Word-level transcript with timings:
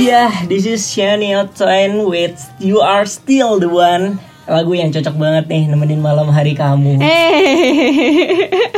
Yeah, 0.00 0.46
this 0.46 0.70
is 0.70 0.86
Shania 0.86 1.50
Twain 1.50 2.06
with 2.06 2.38
You 2.62 2.78
Are 2.78 3.02
Still 3.02 3.58
the 3.58 3.66
One. 3.66 4.22
Lagu 4.46 4.70
yang 4.78 4.94
cocok 4.94 5.18
banget 5.18 5.50
nih 5.50 5.66
nemenin 5.66 5.98
malam 5.98 6.30
hari 6.30 6.54
kamu. 6.54 7.02
Eh, 7.02 8.69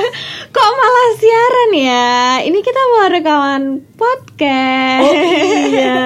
kok 0.72 0.80
malah 0.80 1.10
siaran 1.20 1.72
ya? 1.76 2.08
Ini 2.48 2.58
kita 2.64 2.80
mau 2.96 3.04
rekaman 3.12 3.62
podcast. 3.92 5.04
Oh 5.04 5.12
iya. 5.68 6.00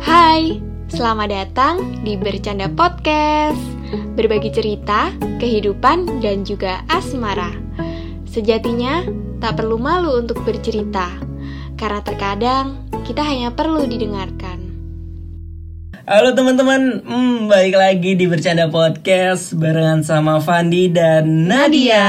Hai, 0.00 0.64
selamat 0.88 1.28
datang 1.28 2.00
di 2.00 2.16
Bercanda 2.16 2.72
Podcast. 2.72 3.60
Berbagi 4.16 4.48
cerita, 4.48 5.12
kehidupan, 5.36 6.24
dan 6.24 6.40
juga 6.48 6.80
asmara. 6.88 7.52
Sejatinya, 8.24 9.04
tak 9.44 9.60
perlu 9.60 9.76
malu 9.76 10.16
untuk 10.16 10.40
bercerita, 10.48 11.31
karena 11.82 11.98
terkadang 11.98 12.86
kita 13.02 13.26
hanya 13.26 13.50
perlu 13.58 13.82
didengarkan. 13.90 14.70
Halo 16.06 16.30
teman-teman, 16.30 17.02
hmm, 17.02 17.50
balik 17.50 17.74
lagi 17.74 18.14
di 18.14 18.30
Bercanda 18.30 18.70
Podcast 18.70 19.50
barengan 19.58 20.06
sama 20.06 20.38
Fandi 20.38 20.86
dan 20.94 21.50
Nadia. 21.50 21.98
Nadia. 21.98 22.06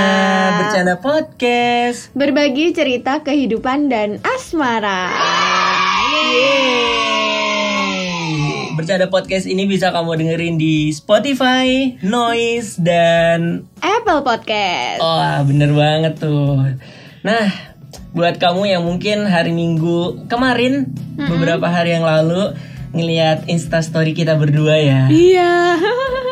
Bercanda 0.62 1.02
Podcast. 1.02 2.14
Berbagi 2.14 2.70
cerita 2.78 3.26
kehidupan 3.26 3.90
dan 3.90 4.22
asmara. 4.22 5.10
Yeay. 6.06 6.94
Bercanda 8.78 9.10
Podcast 9.10 9.50
ini 9.50 9.66
bisa 9.66 9.90
kamu 9.90 10.22
dengerin 10.22 10.62
di 10.62 10.94
Spotify, 10.94 11.98
Noise, 12.06 12.78
dan 12.78 13.66
Apple 13.82 14.22
Podcast. 14.22 15.02
Oh, 15.02 15.42
bener 15.50 15.74
banget 15.74 16.22
tuh. 16.22 16.62
Nah, 17.26 17.73
buat 18.14 18.38
kamu 18.38 18.70
yang 18.70 18.86
mungkin 18.86 19.26
hari 19.26 19.50
Minggu 19.50 20.30
kemarin, 20.30 20.94
beberapa 21.18 21.66
hari 21.66 21.98
yang 21.98 22.06
lalu 22.06 22.54
ngelihat 22.94 23.50
Instastory 23.50 24.14
kita 24.14 24.38
berdua 24.38 24.78
ya. 24.78 25.02
Iya. 25.10 25.54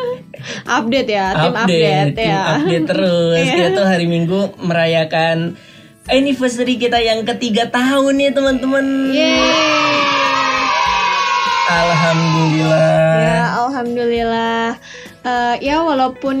update 0.78 1.10
ya, 1.10 1.26
tim 1.34 1.54
update, 1.54 2.14
tim 2.14 2.30
ya. 2.30 2.42
update 2.58 2.86
terus. 2.86 3.42
Iya. 3.42 3.52
Kita 3.58 3.68
tuh 3.74 3.86
hari 3.86 4.06
Minggu 4.06 4.40
merayakan 4.62 5.58
anniversary 6.06 6.78
kita 6.78 7.02
yang 7.02 7.26
ketiga 7.26 7.66
tahun 7.66 8.14
nih 8.14 8.30
teman-teman. 8.30 8.86
Yeay. 9.10 9.98
Alhamdulillah. 11.72 13.18
Ya, 13.18 13.42
alhamdulillah. 13.58 14.64
Eh, 15.22 15.54
ya 15.66 15.82
walaupun 15.82 16.36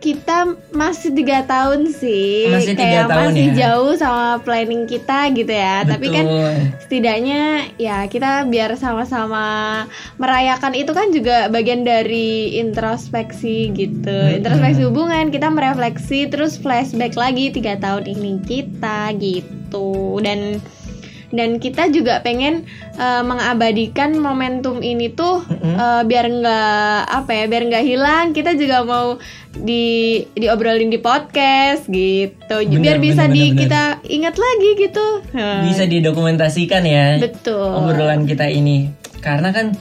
kita 0.00 0.56
masih 0.72 1.12
tiga 1.12 1.44
tahun 1.44 1.92
sih, 1.92 2.48
Masih 2.48 2.72
kayak 2.72 3.12
tahun 3.12 3.36
masih 3.36 3.46
ya. 3.52 3.56
jauh 3.60 3.92
sama 4.00 4.40
planning 4.40 4.88
kita 4.88 5.28
gitu 5.36 5.52
ya. 5.52 5.84
Tapi 5.84 6.06
kan 6.08 6.24
Betul. 6.24 6.54
setidaknya 6.88 7.68
ya 7.76 8.08
kita 8.08 8.48
biar 8.48 8.74
sama-sama 8.80 9.84
merayakan 10.16 10.72
itu 10.72 10.90
kan 10.96 11.12
juga 11.12 11.52
bagian 11.52 11.84
dari 11.84 12.56
introspeksi 12.58 13.70
gitu, 13.76 14.40
introspeksi 14.40 14.88
hubungan. 14.88 15.28
Kita 15.28 15.52
merefleksi 15.52 16.32
terus 16.32 16.56
flashback 16.56 17.14
lagi 17.14 17.52
tiga 17.52 17.76
tahun 17.76 18.08
ini 18.08 18.40
kita 18.48 19.12
gitu 19.20 20.16
dan 20.24 20.64
dan 21.30 21.62
kita 21.62 21.90
juga 21.94 22.18
pengen 22.20 22.66
eh, 22.98 23.22
mengabadikan 23.22 24.18
momentum 24.18 24.82
ini 24.82 25.10
tuh 25.14 25.42
Mm-mm. 25.46 25.74
eh, 25.78 26.02
biar 26.06 26.26
nggak 26.26 27.00
apa 27.06 27.30
ya 27.30 27.44
biar 27.46 27.62
nggak 27.70 27.84
hilang. 27.86 28.26
Kita 28.34 28.54
juga 28.58 28.82
mau 28.82 29.16
di 29.50 30.20
diobrolin 30.34 30.90
di 30.90 30.98
podcast 30.98 31.86
gitu. 31.90 32.56
Bener, 32.66 32.82
biar 32.82 32.98
bisa 32.98 33.26
bener, 33.26 33.34
di 33.34 33.42
bener, 33.42 33.54
bener. 33.54 33.62
kita 33.62 33.82
ingat 34.10 34.34
lagi 34.38 34.70
gitu. 34.78 35.06
Bisa 35.66 35.82
didokumentasikan 35.86 36.82
ya. 36.86 37.06
betul. 37.22 37.70
obrolan 37.74 38.26
kita 38.26 38.50
ini. 38.50 38.90
Karena 39.20 39.54
kan 39.54 39.74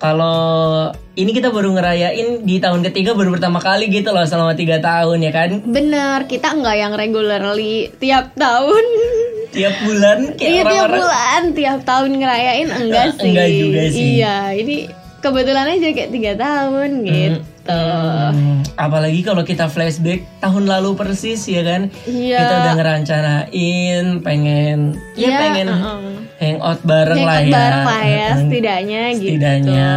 kalau 0.00 0.88
ini 1.12 1.36
kita 1.36 1.52
baru 1.52 1.76
ngerayain 1.76 2.48
di 2.48 2.56
tahun 2.56 2.80
ketiga 2.88 3.12
baru 3.12 3.36
pertama 3.36 3.60
kali 3.60 3.92
gitu 3.92 4.08
loh 4.16 4.24
selama 4.24 4.56
tiga 4.56 4.80
tahun 4.80 5.20
ya 5.20 5.32
kan? 5.34 5.50
Bener 5.68 6.24
kita 6.24 6.56
nggak 6.56 6.76
yang 6.80 6.92
regularly 6.96 7.92
tiap 8.00 8.32
tahun 8.32 8.84
tiap 9.50 9.74
bulan 9.80 10.18
kayak 10.34 10.48
iya 10.48 10.62
tiap 10.64 10.88
bulan 10.90 11.42
tiap 11.52 11.78
tahun 11.82 12.10
ngerayain 12.16 12.68
enggak 12.70 13.04
Eh, 13.04 13.12
sih 13.12 13.28
enggak 13.28 13.48
juga 13.50 13.82
sih. 13.84 14.02
iya 14.16 14.34
ini 14.52 14.76
kebetulan 15.18 15.66
aja 15.68 15.88
kayak 15.90 16.10
tiga 16.10 16.32
tahun 16.34 16.90
gitu 17.02 17.40
Hmm, 17.70 18.66
apalagi 18.74 19.22
kalau 19.22 19.42
kita 19.42 19.66
flashback 19.66 20.26
tahun 20.40 20.66
lalu 20.66 20.90
persis 20.92 21.38
ya 21.44 21.62
kan 21.62 21.86
Iya. 22.02 22.38
kita 22.40 22.54
udah 22.56 22.74
ngerancanain 22.74 24.04
pengen 24.20 24.78
ya 25.14 25.22
Iya, 25.24 25.38
pengen 25.38 25.66
uh-uh. 25.70 26.18
hangout 26.36 26.80
bareng 26.82 27.20
lah 27.20 27.38
ya 27.38 27.52
bareng 27.52 27.84
lah 27.86 28.02
ya 28.02 28.28
setidaknya 28.36 29.02
gitu 29.12 29.28
setidaknya 29.30 29.88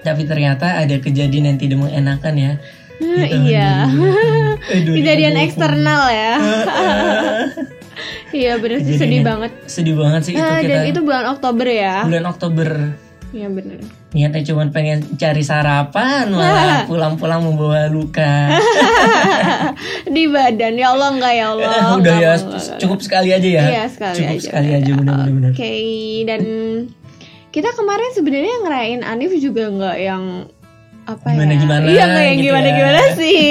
tapi 0.00 0.22
ternyata 0.22 0.78
ada 0.78 0.96
kejadian 0.96 1.44
yang 1.48 1.58
tidak 1.58 1.78
mengenakan 1.80 2.34
ya 2.36 2.52
Hmm, 2.98 3.14
tahun 3.22 3.42
iya. 3.46 3.70
2000. 3.86 4.74
Eh, 4.74 4.80
Kejadian 4.98 5.34
2020. 5.34 5.46
eksternal 5.46 6.02
ya. 6.10 6.34
Iya 8.30 8.52
bener 8.56 8.78
sih 8.80 8.94
sedih 8.94 9.20
banget. 9.22 9.52
sedih 9.64 9.94
banget 9.94 10.20
sih 10.22 10.32
itu 10.32 10.42
Ah, 10.42 10.58
kita 10.58 10.74
dan 10.74 10.84
itu 10.86 11.00
bulan 11.00 11.24
Oktober 11.30 11.66
ya. 11.66 12.02
bulan 12.02 12.24
Oktober 12.26 12.68
Iya 13.28 13.44
bener. 13.46 13.80
niatnya 14.08 14.40
cuma 14.42 14.64
pengen 14.68 15.04
cari 15.14 15.42
sarapan 15.42 16.28
malah 16.28 16.84
pulang-pulang 16.90 17.40
membawa 17.42 17.84
luka 17.86 18.48
Di 20.08 20.24
badan 20.26 20.74
ya 20.74 20.88
Allah 20.90 21.08
enggak 21.10 21.32
ya 21.34 21.46
Allah. 21.50 21.68
Udah 21.68 21.94
enggak, 21.94 22.16
ya 22.16 22.30
enggak, 22.34 22.56
enggak. 22.56 22.78
cukup 22.78 22.98
sekali 22.98 23.28
aja 23.30 23.48
ya 23.50 23.64
Iya 23.66 23.82
sekali 23.86 24.16
cukup 24.18 24.32
aja. 24.34 24.42
sekali 24.42 24.68
aja 24.74 24.90
benar-benar 24.94 25.50
Oke 25.52 25.72
dan 26.24 26.42
kita 27.48 27.68
kemarin 27.72 28.10
sebenarnya 28.12 28.56
ngerayain 28.62 29.02
Anif 29.02 29.32
juga 29.36 29.62
enggak 29.66 29.96
yang 29.98 30.24
apa 31.04 31.28
Gimana- 31.30 31.48
ya? 31.50 31.58
gimana 31.58 31.84
Iya 31.86 32.02
enggak 32.06 32.24
yang 32.26 32.36
gitu 32.36 32.46
gimana 32.46 32.66
ya. 32.66 32.74
gimana 32.74 33.00
sih. 33.14 33.48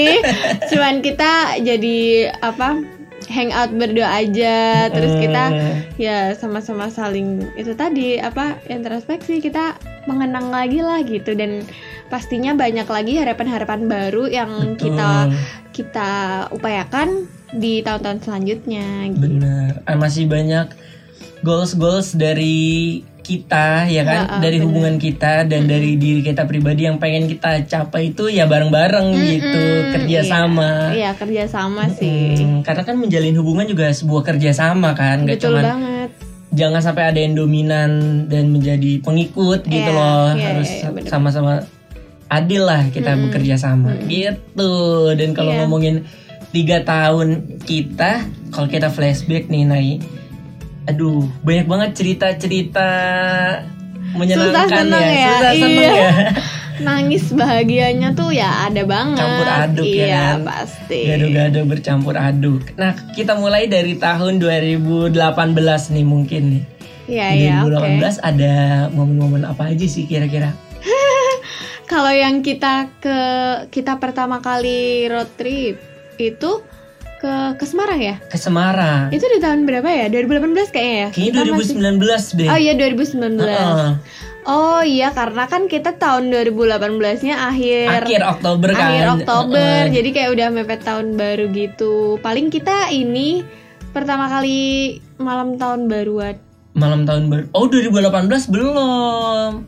Cuman 0.68 0.94
kita 1.02 1.32
jadi 1.60 1.98
apa? 2.40 2.70
Hangout 3.28 3.72
berdua 3.76 4.24
aja 4.24 4.88
terus 4.92 5.14
kita 5.20 5.44
Eh, 5.52 5.78
ya 6.00 6.32
sama-sama 6.36 6.88
saling 6.92 7.44
itu 7.60 7.76
tadi 7.76 8.20
apa 8.20 8.60
introspeksi 8.68 9.40
kita 9.44 9.76
mengenang 10.08 10.48
lagi 10.48 10.80
lah 10.80 11.04
gitu 11.04 11.36
dan 11.36 11.64
pastinya 12.08 12.56
banyak 12.56 12.88
lagi 12.88 13.20
harapan-harapan 13.20 13.92
baru 13.92 14.24
yang 14.32 14.52
betul. 14.76 14.92
kita 14.92 15.12
kita 15.76 16.12
upayakan 16.56 17.28
di 17.56 17.84
tahun-tahun 17.84 18.24
selanjutnya 18.28 19.12
gitu. 19.12 19.24
benar 19.24 19.72
Ah, 19.88 19.96
masih 20.00 20.28
banyak 20.28 20.72
goals 21.44 21.76
goals 21.76 22.16
dari 22.16 23.04
kita 23.28 23.84
ya 23.86 24.02
kan? 24.02 24.20
Ah, 24.26 24.40
dari 24.40 24.56
benar. 24.56 24.66
hubungan 24.66 24.96
kita 24.96 25.44
dan 25.44 25.68
dari 25.68 25.96
diri 25.96 26.24
kita 26.24 26.44
pribadi 26.44 26.88
yang 26.88 26.96
pengen 26.96 27.28
kita 27.28 27.68
capai 27.68 28.12
itu 28.12 28.28
ya 28.28 28.48
bareng-bareng 28.48 29.08
gitu. 29.12 29.64
Kerja 29.92 30.20
sama 30.24 30.96
iya 30.96 31.12
kerja 31.12 31.44
sama 31.46 31.92
sih. 31.92 32.40
Hmm, 32.40 32.64
karena 32.64 32.82
kan 32.82 32.96
menjalin 32.96 33.36
hubungan 33.36 33.66
juga 33.66 33.92
sebuah 33.92 34.24
kerjasama 34.26 34.94
kan 34.94 35.28
nggak 35.28 35.38
cuman 35.38 35.64
banget. 35.68 36.10
jangan 36.50 36.80
sampai 36.80 37.04
ada 37.06 37.20
yang 37.20 37.36
dominan 37.36 37.90
dan 38.26 38.48
menjadi 38.48 38.98
pengikut 39.00 39.62
gitu 39.62 39.76
Iya, 39.84 39.92
loh. 39.94 40.28
iya, 40.32 40.46
harus 40.50 40.70
iya, 40.72 40.88
bener. 40.90 41.10
sama-sama 41.12 41.54
adil 42.28 42.64
lah 42.64 42.88
kita 42.88 43.12
bekerja 43.14 43.56
sama 43.56 43.92
gitu. 44.08 44.72
Dan 45.12 45.32
kalau 45.32 45.52
Iya. 45.52 45.60
ngomongin 45.62 45.96
tiga 46.50 46.80
tahun 46.82 47.60
kita 47.62 48.24
kalau 48.50 48.66
kita 48.66 48.88
flashback 48.88 49.48
nih 49.48 49.64
Nai 49.64 50.00
aduh 50.88 51.28
banyak 51.44 51.68
banget 51.68 51.90
cerita-cerita 52.00 52.90
menyenangkan 54.16 54.68
senang 54.72 55.04
ya, 55.04 55.12
ya, 55.14 55.28
susah 55.28 55.52
senang 55.54 55.76
iya. 55.76 55.92
ya. 55.92 56.12
Nangis 56.88 57.34
bahagianya 57.34 58.14
tuh 58.14 58.30
ya 58.30 58.70
ada 58.70 58.86
banget. 58.86 59.18
Campur 59.18 59.50
aduk 59.50 59.86
ya 59.90 60.06
iya 60.06 60.26
kan? 60.38 60.46
pasti. 60.46 61.02
Gado-gado 61.10 61.60
bercampur 61.66 62.16
aduk. 62.16 62.64
Nah 62.78 62.94
kita 63.18 63.34
mulai 63.34 63.66
dari 63.66 63.98
tahun 63.98 64.38
2018 64.38 65.18
nih 65.98 66.06
mungkin 66.06 66.44
nih. 66.54 66.64
Iya 67.08 67.28
iya 67.34 67.56
oke. 67.66 67.82
2018 67.98 68.22
ada 68.22 68.54
momen-momen 68.94 69.44
apa 69.50 69.74
aja 69.74 69.86
sih 69.90 70.06
kira-kira? 70.06 70.54
Kalau 71.92 72.14
yang 72.14 72.46
kita 72.46 72.94
ke 73.02 73.20
kita 73.74 73.98
pertama 73.98 74.38
kali 74.38 75.10
road 75.10 75.34
trip 75.34 75.82
itu 76.22 76.62
ke 77.18 77.34
ke 77.56 77.66
Semarang 77.66 77.98
ya? 77.98 78.16
Ke 78.24 78.38
Semarang. 78.38 79.10
Itu 79.10 79.26
di 79.26 79.40
tahun 79.40 79.66
berapa 79.66 79.86
ya? 79.86 80.06
2018 80.08 80.70
kayaknya 80.70 80.96
ya? 80.96 81.08
Kayaknya 81.10 81.32
Kita 81.34 81.40
masih- 81.50 81.76
2019 81.76 82.24
deh. 82.34 82.48
Oh 82.48 82.58
iya 82.58 82.74
2019. 82.74 83.42
Heeh. 83.42 83.92
Oh 84.48 84.80
iya 84.80 85.12
karena 85.12 85.44
kan 85.46 85.68
kita 85.68 85.92
tahun 85.94 86.32
2018-nya 86.32 87.36
akhir 87.44 87.88
Akhir 88.02 88.22
Oktober 88.24 88.70
kan. 88.72 88.88
akhir 88.88 89.06
Oktober. 89.18 89.82
Eh, 89.84 89.92
Jadi 89.92 90.10
kayak 90.10 90.30
udah 90.32 90.48
mepet 90.50 90.82
tahun 90.82 91.08
baru 91.14 91.52
gitu. 91.52 92.16
Paling 92.18 92.48
kita 92.48 92.88
ini 92.90 93.44
pertama 93.90 94.28
kali 94.28 94.60
malam 95.18 95.58
tahun 95.58 95.88
baruan. 95.88 96.38
malam 96.72 97.04
tahun 97.04 97.28
baru. 97.28 97.46
Oh 97.52 97.66
2018 97.66 98.48
belum. 98.48 99.66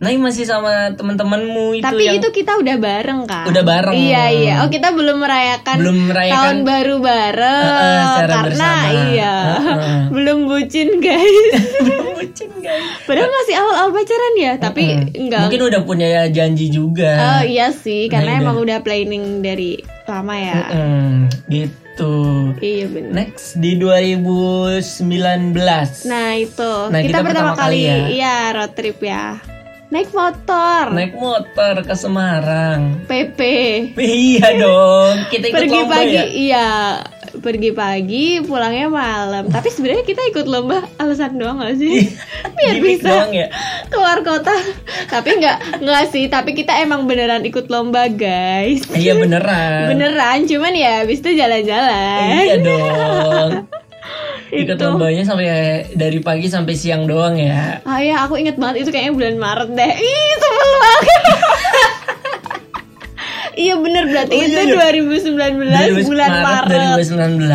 Nah 0.00 0.08
ini 0.08 0.16
masih 0.18 0.48
sama 0.48 0.96
teman-temanmu 0.96 1.76
itu 1.76 1.84
Tapi 1.84 2.08
yang 2.08 2.16
itu 2.16 2.32
kita 2.32 2.56
udah 2.56 2.72
bareng 2.74 3.20
kan? 3.24 3.44
Udah 3.44 3.60
bareng. 3.60 3.92
Iya 3.92 4.24
iya. 4.32 4.54
Oh 4.64 4.68
kita 4.68 4.90
belum 4.90 5.20
merayakan 5.20 5.76
belum 5.76 5.98
merayakan 6.08 6.36
tahun 6.40 6.58
baru 6.64 6.94
bareng 6.98 7.64
eh, 7.68 8.00
secara 8.08 8.32
karena 8.32 8.48
bersama. 8.48 8.88
iya 9.06 9.34
Eh, 9.36 9.68
eh. 9.68 10.00
belum 10.16 10.38
bucin 10.48 10.88
guys. 10.98 11.52
belum 11.84 12.06
bucin 12.16 12.50
guys. 12.58 12.84
Padahal 13.04 13.28
masih 13.30 13.54
awal-awal 13.54 13.90
pacaran 13.92 14.34
ya, 14.36 14.52
tapi 14.56 14.84
Mm-mm. 14.88 15.20
enggak. 15.20 15.40
Mungkin 15.44 15.62
udah 15.68 15.80
punya 15.84 16.08
janji 16.28 16.66
juga. 16.68 17.12
Oh 17.36 17.42
iya 17.44 17.68
sih, 17.68 18.08
karena 18.08 18.40
Nah, 18.40 18.42
emang 18.42 18.56
udah 18.56 18.80
planning 18.80 19.44
dari 19.44 19.76
lama 20.06 20.32
ya. 20.34 20.64
Mm-mm, 20.64 21.28
gitu. 21.46 22.14
Iya 22.56 22.88
benar. 22.88 23.12
Next 23.20 23.52
di 23.54 23.76
2019. 23.76 25.52
Nah 26.08 26.30
itu 26.34 26.72
Nah, 26.88 26.98
kita, 26.98 27.04
kita 27.04 27.18
pertama, 27.20 27.52
pertama 27.52 27.60
kali, 27.60 27.78
kali 27.78 27.80
ya. 27.84 27.96
iya 28.08 28.36
road 28.50 28.72
trip 28.72 28.96
ya. 28.98 29.36
Naik 29.90 30.14
motor, 30.14 30.94
Naik 30.94 31.18
motor 31.18 31.82
ke 31.82 31.94
Semarang. 31.98 33.02
PP. 33.10 33.40
Iya 33.98 34.54
dong, 34.54 35.26
kita 35.26 35.50
ikut 35.50 35.56
Pergi 35.58 35.74
lomba 35.74 35.94
pagi, 35.98 36.14
ya. 36.14 36.24
iya. 36.30 36.68
Pergi 37.30 37.70
pagi, 37.70 38.26
pulangnya 38.38 38.86
malam. 38.86 39.50
Tapi 39.50 39.66
sebenarnya 39.66 40.02
kita 40.02 40.22
ikut 40.30 40.46
lomba 40.46 40.86
alasan 40.94 41.34
doang 41.34 41.58
gak 41.58 41.74
sih? 41.74 42.06
Biar 42.58 42.74
Gimik 42.76 43.02
bisa 43.02 43.06
doang 43.08 43.32
ya. 43.32 43.46
keluar 43.86 44.22
kota. 44.22 44.54
tapi 45.10 45.38
nggak 45.38 45.82
nggak 45.82 46.04
sih. 46.06 46.26
Tapi 46.26 46.54
kita 46.54 46.78
emang 46.78 47.10
beneran 47.10 47.42
ikut 47.42 47.66
lomba 47.66 48.06
guys. 48.06 48.86
Iya 48.94 49.18
beneran. 49.18 49.86
Beneran, 49.90 50.46
cuman 50.46 50.70
ya 50.70 51.02
habis 51.02 51.18
itu 51.18 51.34
jalan-jalan. 51.34 52.46
Iya 52.46 52.56
dong. 52.62 53.50
Ikut 54.50 54.76
Itu. 54.76 54.82
lombanya 54.82 55.22
sampai 55.22 55.46
dari 55.94 56.18
pagi 56.18 56.50
sampai 56.50 56.74
siang 56.74 57.06
doang 57.06 57.38
ya. 57.38 57.78
Ah 57.86 58.02
ya, 58.02 58.26
aku 58.26 58.34
inget 58.34 58.58
banget 58.58 58.82
itu 58.82 58.90
kayaknya 58.90 59.14
bulan 59.14 59.36
Maret 59.38 59.70
deh. 59.72 59.92
Ih, 59.94 60.32
sebel 60.36 60.70
banget. 60.76 61.22
iya 63.62 63.74
bener 63.76 64.04
berarti 64.06 64.34
Oh, 64.34 64.42
iya, 64.42 64.48
itu 64.48 64.62
iya. 64.74 64.90
2019 65.94 66.08
bulan 66.08 66.32
Maret. 66.42 66.98
2019. 67.06 67.46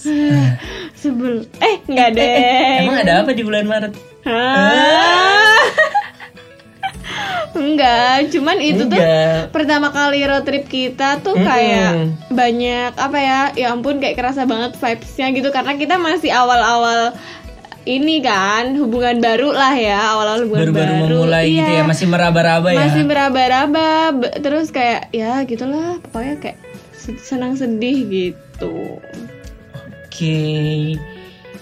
Nah, 0.00 0.50
Sebel. 0.96 1.34
Eh, 1.58 1.76
enggak 1.88 2.08
deh. 2.12 2.76
Emang 2.84 2.96
ada 3.00 3.12
apa 3.20 3.32
di 3.32 3.40
bulan 3.40 3.64
Maret? 3.64 3.92
Hah? 4.24 5.60
Enggak, 7.50 8.30
cuman 8.30 8.56
itu 8.58 8.84
tuh 8.84 8.94
Enggak. 8.94 9.50
pertama 9.50 9.90
kali 9.90 10.22
road 10.22 10.42
trip 10.42 10.64
kita 10.64 11.18
tuh 11.18 11.34
Mm-mm. 11.34 11.44
kayak 11.44 11.90
banyak 12.30 12.92
apa 12.94 13.18
ya 13.18 13.38
ya 13.52 13.66
ampun 13.70 13.98
kayak 13.98 14.14
kerasa 14.14 14.44
banget 14.44 14.74
vibesnya 14.74 15.26
gitu 15.30 15.48
karena 15.48 15.74
kita 15.74 15.96
masih 15.96 16.30
awal-awal 16.30 17.10
ini 17.82 18.20
kan 18.20 18.76
hubungan 18.76 19.18
baru 19.18 19.50
lah 19.50 19.72
ya 19.72 19.98
awal-awal 20.14 20.44
hubungan 20.44 20.70
Baru-baru 20.70 20.92
baru 20.92 21.04
memulai 21.08 21.44
Iya, 21.44 21.56
gitu 21.56 21.72
ya, 21.72 21.82
masih 21.82 22.06
meraba-raba 22.06 22.68
ya. 22.70 22.78
masih 22.80 23.02
meraba-raba 23.02 23.88
terus 24.38 24.68
kayak 24.68 25.10
ya 25.10 25.42
gitulah 25.42 25.98
pokoknya 26.04 26.36
kayak 26.38 26.58
se- 26.92 27.18
senang 27.18 27.56
sedih 27.56 27.98
gitu 28.06 29.00
Oke. 30.06 30.94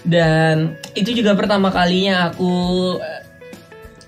Dan 0.01 0.55
itu 0.93 1.11
juga 1.13 1.31
pertama 1.33 1.69
kalinya 1.69 2.27
aku 2.27 2.51
eh, 2.97 3.23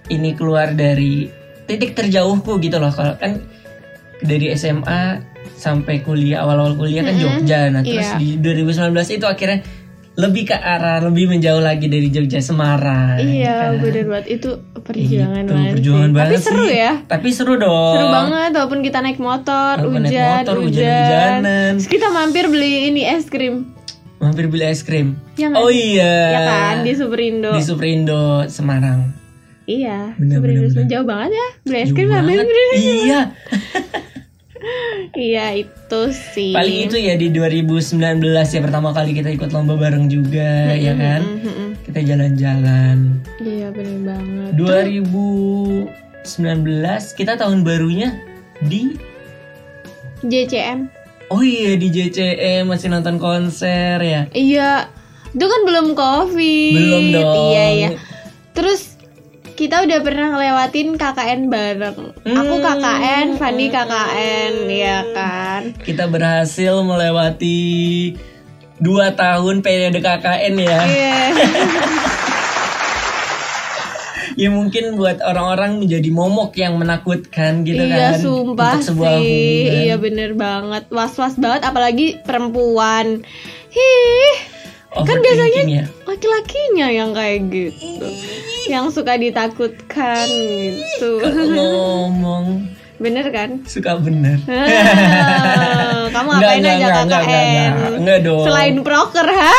ini 0.09 0.35
keluar 0.35 0.73
dari 0.73 1.31
titik 1.71 1.91
terjauhku 1.93 2.59
gitu 2.59 2.77
loh. 2.77 2.89
Kalau 2.89 3.15
kan 3.15 3.39
dari 4.19 4.51
SMA 4.53 5.23
sampai 5.53 6.01
kuliah 6.01 6.41
awal-awal 6.41 6.75
kuliah 6.75 7.01
kan 7.01 7.13
Mm-mm. 7.13 7.23
Jogja. 7.41 7.69
Nah, 7.69 7.81
terus 7.81 8.09
Iya. 8.09 8.17
di 8.17 8.37
2019 8.37 8.91
itu 9.11 9.25
akhirnya 9.25 9.59
lebih 10.13 10.43
ke 10.45 10.53
arah 10.53 10.99
lebih 10.99 11.25
menjauh 11.25 11.57
lagi 11.59 11.87
dari 11.87 12.07
Jogja 12.07 12.37
Semarang. 12.37 13.15
iya 13.17 13.71
kan? 13.71 13.79
bener 13.79 14.05
banget 14.05 14.27
itu 14.33 14.49
perjuangan 14.75 15.39
Itu, 15.39 15.49
banget 15.49 15.71
perjuangan 15.71 16.03
sih. 16.03 16.13
banget 16.13 16.29
tapi 16.29 16.43
seru 16.43 16.63
sih. 16.63 16.75
ya 16.77 16.91
Tapi 17.01 17.27
seru 17.31 17.53
dong. 17.55 17.95
Seru 17.95 18.07
banget 18.11 18.51
walaupun 18.51 18.79
kita 18.81 18.99
naik 18.99 19.17
motor, 19.17 19.73
Walaupun 19.79 20.01
naik 20.03 20.11
hujan, 20.11 20.35
motor, 20.37 20.55
hujan. 20.57 20.67
hujan-hujanan. 20.67 21.71
Terus 21.73 21.87
kita 21.89 22.07
mampir 22.11 22.45
beli 22.45 22.71
ini 22.87 23.01
es 23.07 23.25
krim. 23.25 23.71
Mampir 24.19 24.45
beli 24.45 24.65
es 24.67 24.83
krim. 24.83 25.15
Ya 25.33 25.47
oh 25.49 25.71
iya. 25.71 26.13
Ya 26.29 26.39
kan 26.43 26.75
di 26.83 26.93
Superindo. 26.93 27.55
Di 27.55 27.63
Superindo 27.63 28.21
Semarang. 28.45 29.15
Iya, 29.69 30.13
Bener, 30.17 30.41
bener, 30.41 30.69
bener. 30.69 30.85
jauh 30.89 31.05
banget 31.05 31.31
ya. 31.37 31.47
Beli 31.65 31.79
es 31.81 31.91
krim 31.93 32.09
sama. 32.09 32.31
Iya. 32.77 33.21
Iya, 35.17 35.65
itu 35.65 36.01
sih. 36.13 36.53
Paling 36.53 36.85
itu 36.87 36.97
ya 37.01 37.17
di 37.17 37.33
2019 37.33 37.97
ya 38.29 38.61
pertama 38.61 38.93
kali 38.93 39.17
kita 39.17 39.33
ikut 39.33 39.49
lomba 39.49 39.73
bareng 39.75 40.05
juga 40.07 40.71
ya 40.77 40.93
kan. 40.93 41.25
Mm, 41.25 41.41
mm, 41.41 41.51
mm. 41.51 41.69
Kita 41.89 41.99
jalan-jalan. 42.05 42.97
Iya, 43.41 43.67
bener 43.73 43.97
banget. 44.05 44.51
2019 44.55 47.17
kita 47.17 47.33
tahun 47.41 47.65
barunya 47.65 48.21
di 48.61 48.93
JCM. 50.21 50.85
Oh 51.33 51.41
iya 51.41 51.73
di 51.79 51.87
JCM 51.89 52.69
masih 52.69 52.93
nonton 52.93 53.17
konser 53.17 53.97
ya. 54.03 54.29
Iya. 54.31 54.91
Itu 55.31 55.45
kan 55.47 55.61
belum 55.63 55.95
Covid. 55.95 56.77
Belum 56.77 57.03
dong. 57.15 57.55
Iya, 57.55 57.65
iya. 57.71 57.89
Terus 58.51 58.90
kita 59.61 59.85
udah 59.85 59.99
pernah 60.01 60.33
ngelewatin 60.33 60.97
KKN 60.97 61.41
bareng. 61.45 61.99
Aku 62.25 62.55
Hmm. 62.57 62.65
KKN, 62.65 63.27
Fandi 63.37 63.69
KKN, 63.69 64.53
ya 64.65 65.05
kan? 65.13 65.61
Kita 65.77 66.09
berhasil 66.09 66.81
melewati 66.81 67.61
dua 68.81 69.13
tahun 69.13 69.61
periode 69.61 70.01
KKN 70.01 70.53
ya. 70.57 70.79
Iya. 70.81 71.21
Ya 74.31 74.47
mungkin 74.47 74.95
buat 74.95 75.19
orang-orang 75.21 75.83
menjadi 75.83 76.07
momok 76.07 76.55
yang 76.55 76.79
menakutkan 76.79 77.67
gitu 77.67 77.83
iya, 77.83 78.15
kan. 78.15 78.23
sumpah 78.23 78.79
untuk 78.79 78.87
sebuah 78.95 79.13
sih. 79.19 79.27
hubungan. 79.27 79.75
Iya 79.83 79.95
bener 79.99 80.31
banget. 80.33 80.83
Was-was 80.87 81.35
banget 81.35 81.61
apalagi 81.67 82.15
perempuan. 82.23 83.21
Hih, 83.69 84.31
kan 84.91 85.17
biasanya 85.23 85.61
ya. 85.63 85.85
laki-lakinya 86.03 86.87
yang 86.91 87.09
kayak 87.15 87.47
gitu. 87.47 88.07
Yang 88.67 88.85
suka 88.99 89.15
ditakutkan 89.15 90.27
gitu. 90.27 91.23
Kalau 91.23 91.47
ngomong 91.55 92.67
Bener 93.01 93.25
kan? 93.33 93.65
suka 93.65 93.97
bener. 93.97 94.37
Ah, 94.45 96.05
Kamu 96.13 96.27
ngapain 96.37 96.61
enggak, 96.61 96.75
aja 96.77 96.85
enggak, 96.85 97.01
enggak, 97.01 97.23
KKN? 97.25 97.41
enggak, 97.41 97.91
enggak 97.97 98.19
dong. 98.21 98.45
Selain 98.45 98.75
proker, 98.85 99.27
ha? 99.31 99.55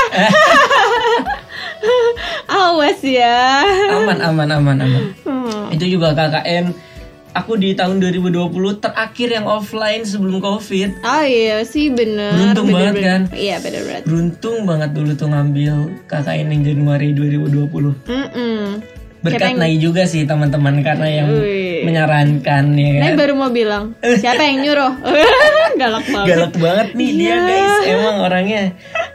Awas 2.62 3.00
ya. 3.02 3.66
Aman 3.98 4.18
aman 4.22 4.48
aman 4.52 4.76
aman. 4.78 5.02
Hmm. 5.26 5.74
Itu 5.74 5.90
juga 5.90 6.14
KKN. 6.14 6.91
Aku 7.32 7.56
di 7.56 7.72
tahun 7.72 7.96
2020 7.98 8.52
terakhir 8.78 9.28
yang 9.32 9.46
offline 9.46 10.04
sebelum 10.04 10.36
covid. 10.38 11.00
Oh 11.00 11.24
iya 11.24 11.64
sih 11.64 11.88
bener. 11.88 12.28
Beruntung 12.30 12.66
bener, 12.66 12.76
banget 12.76 12.92
bener. 12.92 13.06
kan? 13.06 13.20
Iya 13.32 13.56
bener 13.58 13.82
banget. 13.82 14.02
Beruntung 14.04 14.56
banget 14.62 14.90
dulu 14.92 15.10
tuh 15.14 15.28
ngambil 15.28 15.74
KKN 16.06 16.48
yang 16.50 16.62
Januari 16.62 17.08
2020. 17.10 17.96
Mm-mm. 18.04 18.84
Berkat 19.22 19.38
Siapa 19.38 19.48
yang- 19.48 19.60
Nai 19.62 19.76
juga 19.78 20.02
sih 20.04 20.22
teman-teman 20.22 20.82
karena 20.82 21.08
yang 21.08 21.28
Wih. 21.30 21.86
menyarankan 21.86 22.64
ya 22.68 22.90
kan. 22.90 23.00
Nai 23.00 23.14
baru 23.14 23.32
mau 23.32 23.48
bilang 23.48 23.96
siapa 24.02 24.42
yang 24.42 24.60
nyuruh? 24.60 24.92
Galak 25.80 26.04
banget. 26.04 26.28
Galak 26.28 26.54
banget 26.54 26.88
nih 26.92 27.10
dia 27.14 27.28
Iya. 27.30 27.36
guys. 27.40 27.76
Emang 27.88 28.16
orangnya. 28.20 28.62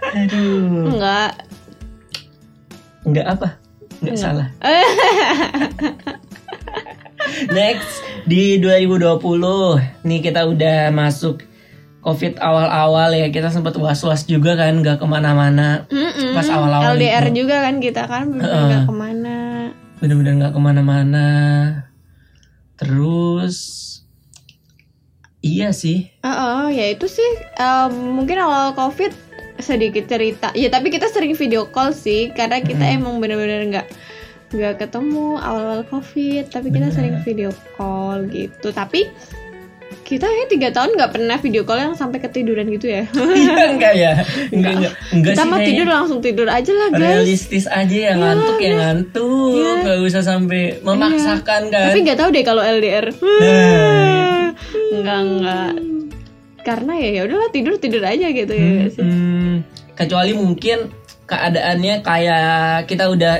Aduh. 0.09 0.89
Enggak. 0.89 1.31
Enggak 3.03 3.25
apa? 3.29 3.47
Enggak 3.99 4.17
salah. 4.17 4.47
Next 7.49 8.06
di 8.27 8.59
2020 8.59 9.23
nih 10.03 10.19
kita 10.21 10.43
udah 10.43 10.91
masuk 10.91 11.47
COVID 11.99 12.39
awal-awal 12.39 13.11
ya 13.11 13.27
kita 13.27 13.47
sempat 13.47 13.75
was-was 13.75 14.23
juga 14.23 14.55
kan 14.55 14.75
nggak 14.77 14.99
ke 14.99 15.05
mana-mana 15.05 15.87
Mm-mm. 15.87 16.35
Pas 16.35 16.47
awal-awal 16.47 16.95
LDR 16.95 17.25
itu. 17.25 17.43
juga 17.43 17.59
kan 17.61 17.79
kita 17.79 18.03
kan 18.05 18.27
bener 18.29 18.43
Heeh. 18.45 18.63
nggak 18.65 18.83
ke 18.83 18.93
mana. 18.93 19.37
bener-bener 19.97 20.33
nggak 20.37 20.53
ke 20.53 20.61
mana-mana 20.61 21.27
terus 22.77 23.55
iya 25.39 25.71
sih 25.71 26.11
Oh, 26.21 26.67
ya 26.67 26.85
itu 26.87 27.07
sih 27.07 27.25
em, 27.55 27.91
mungkin 28.13 28.37
awal 28.37 28.71
covid 28.71 29.09
sedikit 29.57 30.05
cerita. 30.05 30.53
Ya 30.53 30.69
tapi 30.69 30.93
kita 30.93 31.09
sering 31.09 31.33
video 31.33 31.65
call 31.65 31.89
sih 31.89 32.29
karena 32.29 32.61
kita 32.61 32.83
Mm-mm. 32.83 32.97
emang 33.01 33.15
bener-bener 33.17 33.65
nggak 33.67 33.87
nggak 34.47 34.79
ketemu 34.79 35.35
awal-awal 35.35 35.83
covid 35.85 36.47
tapi 36.47 36.67
kita 36.69 36.87
Bener. 36.87 36.95
sering 36.95 37.15
video 37.21 37.49
call 37.73 38.27
gitu. 38.27 38.71
Tapi 38.71 39.11
kita 40.03 40.23
ya 40.23 40.43
tiga 40.47 40.71
tahun 40.71 40.95
nggak 40.95 41.11
pernah 41.11 41.35
video 41.35 41.63
call 41.63 41.79
yang 41.81 41.93
sampai 41.93 42.19
ketiduran 42.19 42.67
gitu 42.69 42.87
ya. 42.87 43.03
Iya 43.37 43.55
enggak 43.69 43.93
ya? 43.93 44.13
Enggak 44.49 44.73
enggak. 44.77 44.93
Enggak 45.11 45.33
kita 45.33 45.43
sih 45.43 45.49
mah 45.49 45.59
tidur 45.61 45.87
langsung 45.87 46.19
tidur 46.19 46.47
aja 46.47 46.71
lah 46.71 46.89
guys. 46.89 47.01
realistis 47.19 47.65
aja 47.65 47.97
ya 47.97 48.13
ngantuk 48.13 48.57
ya 48.57 48.71
ngantuk 48.73 49.51
Iya. 49.53 49.71
nggak 49.83 49.97
usah 50.01 50.21
sampai 50.21 50.61
memaksakan 50.79 51.61
kan 51.67 51.83
Tapi 51.91 51.99
nggak 52.01 52.17
tahu 52.17 52.29
deh 52.31 52.43
kalau 52.43 52.63
LDR. 52.63 53.05
Nah, 53.11 54.47
Enggak 54.93 55.19
enggak. 55.21 55.71
Karena 56.63 56.93
ya 56.95 57.09
ya 57.13 57.21
udahlah 57.23 57.49
tidur 57.49 57.75
tidur 57.75 58.03
aja 58.03 58.27
gitu 58.27 58.51
ya. 58.51 58.87
sih. 58.87 58.99
Hmm, 58.99 59.63
kecuali 59.93 60.31
mungkin 60.31 60.87
keadaannya 61.23 61.95
kayak 62.01 62.47
kita 62.87 63.07
udah 63.07 63.33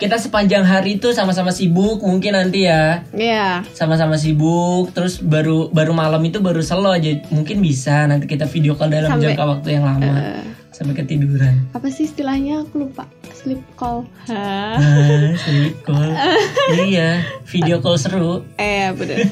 kita 0.00 0.16
sepanjang 0.16 0.64
hari 0.64 0.96
itu 0.96 1.12
sama-sama 1.12 1.52
sibuk 1.52 2.00
mungkin 2.00 2.32
nanti 2.32 2.64
ya 2.64 3.04
Iya. 3.12 3.68
sama-sama 3.70 4.16
sibuk 4.16 4.90
terus 4.90 5.20
baru 5.20 5.68
baru 5.68 5.92
malam 5.92 6.24
itu 6.24 6.40
baru 6.40 6.58
slow 6.60 6.88
aja 6.90 7.20
mungkin 7.28 7.60
bisa 7.60 8.04
nanti 8.04 8.24
kita 8.24 8.44
video 8.46 8.72
call 8.74 8.88
dalam 8.88 9.12
Sampai- 9.12 9.30
jangka 9.30 9.44
waktu 9.46 9.68
yang 9.70 9.84
lama 9.84 10.08
Eh, 10.08 10.40
sampai 10.72 10.96
ketiduran 10.96 11.68
apa 11.70 11.86
sih 11.86 12.04
istilahnya 12.04 12.64
aku 12.64 12.80
lupa. 12.80 13.04
Sleep 13.30 13.60
call. 13.74 14.04
Hah? 14.26 14.76
ah, 14.76 15.32
sleep 15.34 15.76
call 15.80 16.12
iya 16.82 17.20
video 17.44 17.78
call 17.78 17.96
seru 17.96 18.44
Eh 18.56 18.88
bener. 18.92 19.16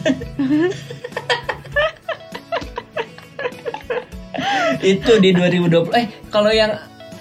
itu 4.80 5.12
di 5.18 5.30
2020 5.32 5.92
eh 5.92 6.06
kalau 6.28 6.48
yang 6.48 6.70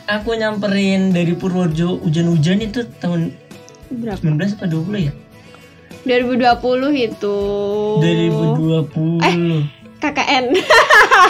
aku 0.07 0.33
nyamperin 0.33 1.11
dari 1.11 1.35
Purworejo 1.35 1.99
hujan-hujan 2.01 2.63
itu 2.63 2.87
tahun 2.99 3.35
Berapa? 3.87 4.19
19 4.19 4.59
apa 4.59 4.65
20 4.67 5.07
ya 5.07 5.13
2020 6.07 6.95
itu. 6.95 7.37
2020 7.99 9.99
KKN. 9.99 10.45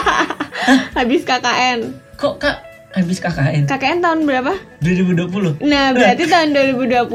Habis 0.98 1.26
KKN. 1.26 1.78
kok 2.14 2.38
kak 2.38 2.62
habis 2.88 3.20
KKN 3.20 3.68
KKN 3.68 3.98
tahun 4.00 4.24
berapa? 4.24 4.54
2020 4.82 5.62
Nah, 5.62 5.94
berarti 5.94 6.24
tahun 6.26 6.50
2020. 6.50 7.06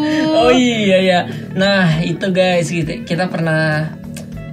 oh 0.40 0.52
iya 0.52 0.98
ya 1.00 1.20
nah 1.52 2.00
itu 2.00 2.28
guys 2.30 2.70
kita, 2.70 3.02
kita 3.04 3.24
pernah 3.28 3.92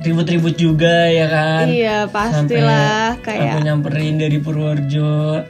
ribut-ribut 0.03 0.55
juga 0.55 1.07
ya 1.07 1.27
kan 1.31 1.65
Iya, 1.69 1.97
pastilah 2.09 3.19
Sampai 3.19 3.39
kayak 3.39 3.55
aku 3.55 3.59
nyamperin 3.61 4.15
dari 4.19 4.37
Purworejo 4.41 5.43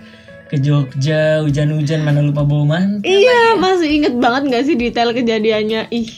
ke 0.46 0.62
Jogja 0.62 1.42
hujan-hujan 1.42 2.06
mana 2.06 2.22
lupa 2.22 2.46
bawa 2.46 2.78
mantel 2.78 3.06
Iya, 3.06 3.58
masih 3.58 3.90
inget 4.02 4.16
banget 4.18 4.42
gak 4.54 4.64
sih 4.70 4.76
detail 4.78 5.10
kejadiannya? 5.12 5.90
Ih, 5.90 6.12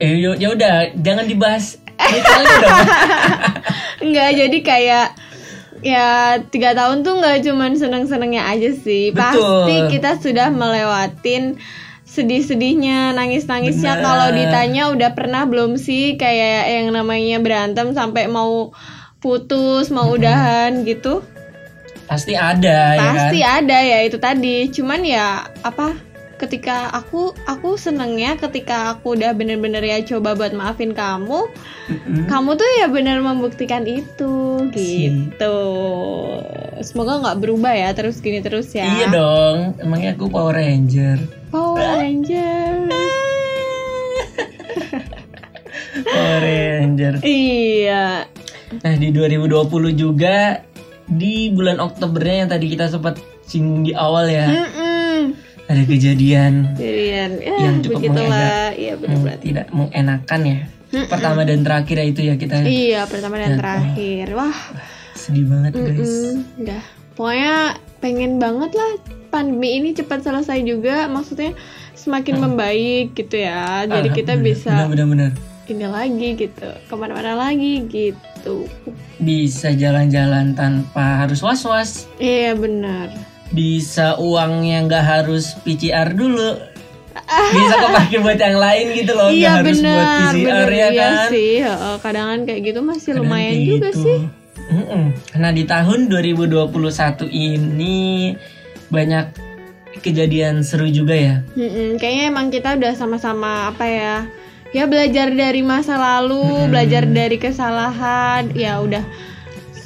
eh 0.00 0.14
ya 0.22 0.48
udah 0.50 0.96
jangan 0.96 1.28
dibahas 1.28 1.76
detailnya 2.12 2.56
dong 2.64 2.80
Enggak, 4.02 4.30
jadi 4.34 4.58
kayak 4.66 5.06
ya 5.82 6.38
tiga 6.50 6.74
tahun 6.74 7.02
tuh 7.02 7.22
nggak 7.22 7.46
cuman 7.46 7.78
seneng-senengnya 7.78 8.50
aja 8.50 8.70
sih. 8.74 9.14
Betul. 9.14 9.22
Pasti 9.22 9.74
kita 9.94 10.10
sudah 10.18 10.48
melewatin 10.50 11.58
sedih-sedihnya, 12.02 13.14
nangis-nangisnya. 13.14 14.02
Kalau 14.02 14.28
ditanya 14.34 14.90
udah 14.90 15.10
pernah 15.14 15.46
belum 15.46 15.78
sih 15.78 16.18
kayak 16.18 16.66
yang 16.68 16.88
namanya 16.90 17.38
berantem 17.38 17.94
sampai 17.94 18.26
mau 18.26 18.74
putus, 19.22 19.88
mau 19.94 20.10
udahan 20.10 20.82
gitu? 20.82 21.22
Pasti 22.12 22.34
ada 22.36 22.76
ya 22.94 23.00
kan 23.00 23.14
Pasti 23.16 23.40
ada 23.40 23.78
ya 23.80 23.98
itu 24.04 24.18
tadi. 24.20 24.56
Cuman 24.68 25.00
ya 25.02 25.26
apa? 25.64 25.96
Ketika 26.36 26.90
aku 26.90 27.30
aku 27.46 27.78
senengnya 27.78 28.34
ketika 28.34 28.90
aku 28.98 29.14
udah 29.14 29.30
bener-bener 29.30 29.78
ya 29.78 30.02
coba 30.02 30.34
buat 30.34 30.50
maafin 30.50 30.90
kamu, 30.90 31.46
Mm-mm. 31.86 32.26
kamu 32.26 32.58
tuh 32.58 32.66
ya 32.82 32.90
benar 32.90 33.22
membuktikan 33.22 33.86
itu 33.86 34.66
gitu. 34.74 35.58
Semoga 36.82 37.22
nggak 37.22 37.38
berubah 37.38 37.78
ya 37.78 37.94
terus 37.94 38.18
gini 38.18 38.42
terus 38.42 38.74
ya. 38.74 38.90
Iya 38.90 39.06
dong, 39.14 39.78
emangnya 39.78 40.18
aku 40.18 40.26
Power 40.26 40.58
Ranger. 40.58 41.22
Power 41.54 41.78
Ranger. 41.78 42.90
Power 46.10 46.40
Ranger. 46.42 47.14
iya. 47.22 48.26
Nah 48.82 48.94
di 48.96 49.14
2020 49.14 49.94
juga 49.94 50.58
di 51.12 51.50
bulan 51.50 51.76
Oktobernya 51.76 52.36
yang 52.42 52.50
tadi 52.50 52.66
kita 52.68 52.88
sempat 52.88 53.16
singgung 53.42 53.82
di 53.82 53.92
awal 53.92 54.26
ya, 54.26 54.46
Mm-mm. 54.46 55.36
ada 55.66 55.82
kejadian 55.84 56.72
Jadian, 56.74 57.30
ya 57.36 57.54
Yang 57.60 57.76
cukup 57.84 58.00
begitulah. 58.00 58.72
Iya 58.72 58.88
yang 58.88 58.98
benar-benar. 58.98 59.38
tidak 59.40 59.66
mengenakan 59.70 60.40
ya. 60.42 60.58
Mm-mm. 60.88 61.08
Pertama 61.08 61.40
dan 61.42 61.58
terakhir 61.62 61.96
ya 61.96 62.06
itu 62.06 62.20
ya 62.22 62.34
kita 62.36 62.54
Iya 62.62 63.00
pertama 63.06 63.36
dan 63.36 63.54
Dan- 63.54 63.60
terakhir. 63.60 64.26
Wah, 64.32 64.56
sedih 65.12 65.44
banget 65.46 65.72
guys. 65.74 66.00
mm-mm. 66.00 66.60
udah. 66.60 66.82
Pokoknya 67.12 67.54
pengen 67.98 68.32
banget 68.36 68.72
lah 68.72 68.90
pandemi 69.28 69.76
ini 69.76 69.92
cepat 69.92 70.24
selesai 70.24 70.64
juga. 70.64 71.06
Maksudnya 71.06 71.52
semakin 71.92 72.40
membaik 72.40 73.12
gitu 73.14 73.36
ya. 73.36 73.84
Jadi 73.84 74.08
kita 74.12 74.34
bisa 74.36 74.88
benar-benar 74.88 75.32
ini 75.62 75.86
lagi 75.86 76.28
gitu, 76.36 76.68
ke 76.68 76.94
mana-mana 76.96 77.38
lagi 77.38 77.84
gitu. 77.86 78.31
Bisa 79.18 79.70
jalan-jalan 79.70 80.52
tanpa 80.52 81.24
harus 81.24 81.40
was-was. 81.40 82.10
Iya 82.16 82.58
benar. 82.58 83.10
Bisa 83.52 84.16
uangnya 84.16 84.88
nggak 84.88 85.04
harus 85.04 85.54
PCR 85.62 86.10
dulu. 86.10 86.56
Bisa 87.52 87.74
kepake 87.76 88.16
buat 88.24 88.40
yang 88.40 88.56
lain 88.56 88.86
gitu 88.96 89.12
loh, 89.12 89.28
nggak 89.28 89.36
iya 89.36 89.50
harus 89.60 89.78
buat 89.84 90.08
PCR 90.08 90.40
benar 90.40 90.68
ya 90.72 90.88
iya 90.88 90.88
kan. 90.96 91.28
sih. 91.28 91.52
Kadang 92.00 92.48
kayak 92.48 92.60
gitu 92.64 92.80
masih 92.80 93.10
Kadang 93.12 93.28
lumayan 93.28 93.56
juga 93.62 93.88
gitu. 93.92 94.02
sih. 94.04 94.18
Mm-mm. 94.72 95.04
Nah 95.36 95.50
di 95.52 95.68
tahun 95.68 96.08
2021 96.08 96.72
ini 97.28 98.32
banyak 98.88 99.26
kejadian 100.00 100.64
seru 100.64 100.88
juga 100.88 101.12
ya. 101.12 101.36
Mm-mm, 101.52 102.00
kayaknya 102.00 102.24
emang 102.32 102.48
kita 102.48 102.80
udah 102.80 102.92
sama-sama 102.96 103.68
apa 103.68 103.84
ya? 103.84 104.16
Ya 104.72 104.88
belajar 104.88 105.28
dari 105.28 105.60
masa 105.60 106.00
lalu, 106.00 106.72
belajar 106.72 107.04
dari 107.04 107.36
kesalahan, 107.36 108.48
ya 108.56 108.80
udah 108.80 109.04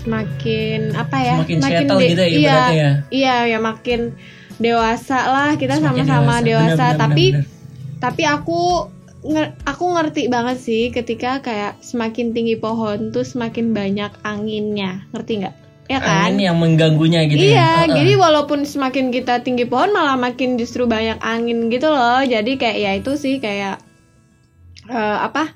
semakin 0.06 0.94
apa 0.94 1.16
ya? 1.18 1.34
Semakin 1.42 1.58
settle 1.58 2.00
gitu 2.06 2.22
ya 2.22 2.28
iya, 2.30 2.60
ya. 2.70 2.90
Iya, 3.10 3.36
ya 3.50 3.58
makin 3.58 4.14
dewasa 4.62 5.18
lah. 5.26 5.50
Kita 5.58 5.82
Semakin 5.82 6.06
sama-sama 6.06 6.34
dewasa. 6.38 6.46
dewasa, 6.46 6.84
Benar, 6.94 7.00
tapi 7.02 7.24
benar, 7.34 7.44
tapi 7.98 8.22
aku 8.30 8.60
nger- 9.26 9.54
aku 9.66 9.84
ngerti 9.98 10.22
banget 10.30 10.56
sih 10.62 10.94
ketika 10.94 11.42
kayak 11.42 11.82
semakin 11.82 12.30
tinggi 12.30 12.54
pohon 12.54 13.10
tuh 13.10 13.26
semakin 13.26 13.74
banyak 13.74 14.14
anginnya. 14.22 15.02
Ngerti 15.10 15.32
nggak? 15.42 15.54
Ya 15.86 15.98
kan? 16.02 16.30
Angin 16.30 16.50
yang 16.50 16.58
mengganggunya 16.58 17.30
gitu 17.30 17.38
iya 17.38 17.86
ya. 17.86 17.94
jadi 17.94 18.18
walaupun 18.18 18.66
semakin 18.66 19.14
kita 19.14 19.46
tinggi 19.46 19.70
pohon 19.70 19.94
malah 19.94 20.18
makin 20.18 20.58
justru 20.58 20.86
banyak 20.86 21.18
angin 21.22 21.70
gitu 21.70 21.90
loh. 21.90 22.22
Jadi 22.22 22.58
kayak 22.58 22.78
ya 22.78 22.90
itu 22.98 23.14
sih 23.14 23.38
kayak 23.38 23.85
eh, 24.90 25.18
apa 25.22 25.52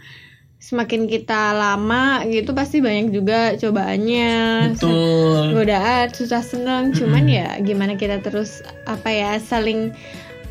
semakin 0.61 1.09
kita 1.09 1.57
lama 1.57 2.21
gitu 2.29 2.53
pasti 2.53 2.85
banyak 2.85 3.17
juga 3.17 3.57
cobaannya. 3.57 4.33
Betul. 4.77 5.57
godaan 5.57 6.13
susah 6.13 6.45
seneng. 6.45 6.93
Cuman 6.93 7.25
ya 7.27 7.57
gimana 7.65 7.97
kita 7.97 8.21
terus 8.21 8.61
apa 8.85 9.09
ya 9.09 9.41
saling 9.41 9.97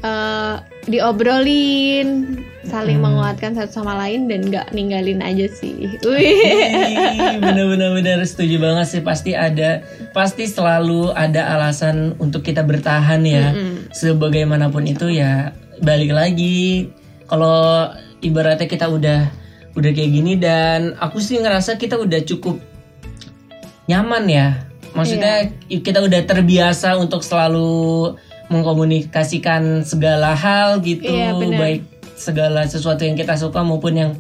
eh, 0.02 0.56
diobrolin 0.90 2.42
saling 2.66 3.02
menguatkan 3.02 3.54
satu 3.54 3.82
sama 3.82 3.98
lain 3.98 4.26
dan 4.26 4.50
nggak 4.50 4.74
ninggalin 4.74 5.22
aja 5.22 5.46
sih. 5.46 5.98
Wih. 6.02 6.42
Ih, 6.42 7.38
Bener-bener 7.38 7.94
bener. 7.94 8.18
Setuju 8.26 8.58
banget 8.58 8.86
sih. 8.90 9.02
Pasti 9.06 9.38
ada 9.38 9.86
pasti 10.12 10.50
selalu 10.50 11.14
ada 11.14 11.54
alasan 11.54 12.18
untuk 12.18 12.42
kita 12.42 12.66
bertahan 12.66 13.22
ya. 13.24 13.54
Mm-mm. 13.54 13.94
sebagaimanapun 13.94 14.90
itu 14.90 15.14
ya 15.14 15.54
balik 15.86 16.18
lagi. 16.18 16.90
Kalau 17.30 17.94
ibaratnya 18.20 18.68
kita 18.68 18.88
udah 18.88 19.32
udah 19.78 19.92
kayak 19.94 20.12
gini 20.12 20.34
dan 20.36 20.98
aku 20.98 21.22
sih 21.22 21.40
ngerasa 21.40 21.78
kita 21.80 21.96
udah 21.96 22.22
cukup 22.26 22.60
nyaman 23.90 24.26
ya. 24.30 24.48
Maksudnya 24.94 25.54
kita 25.70 26.02
udah 26.02 26.22
terbiasa 26.26 26.98
untuk 26.98 27.22
selalu 27.22 28.18
mengkomunikasikan 28.50 29.86
segala 29.86 30.34
hal 30.34 30.82
gitu. 30.82 31.10
Iya, 31.10 31.38
baik 31.38 31.82
segala 32.18 32.66
sesuatu 32.66 33.06
yang 33.06 33.16
kita 33.16 33.38
suka 33.38 33.62
maupun 33.64 33.94
yang 33.96 34.12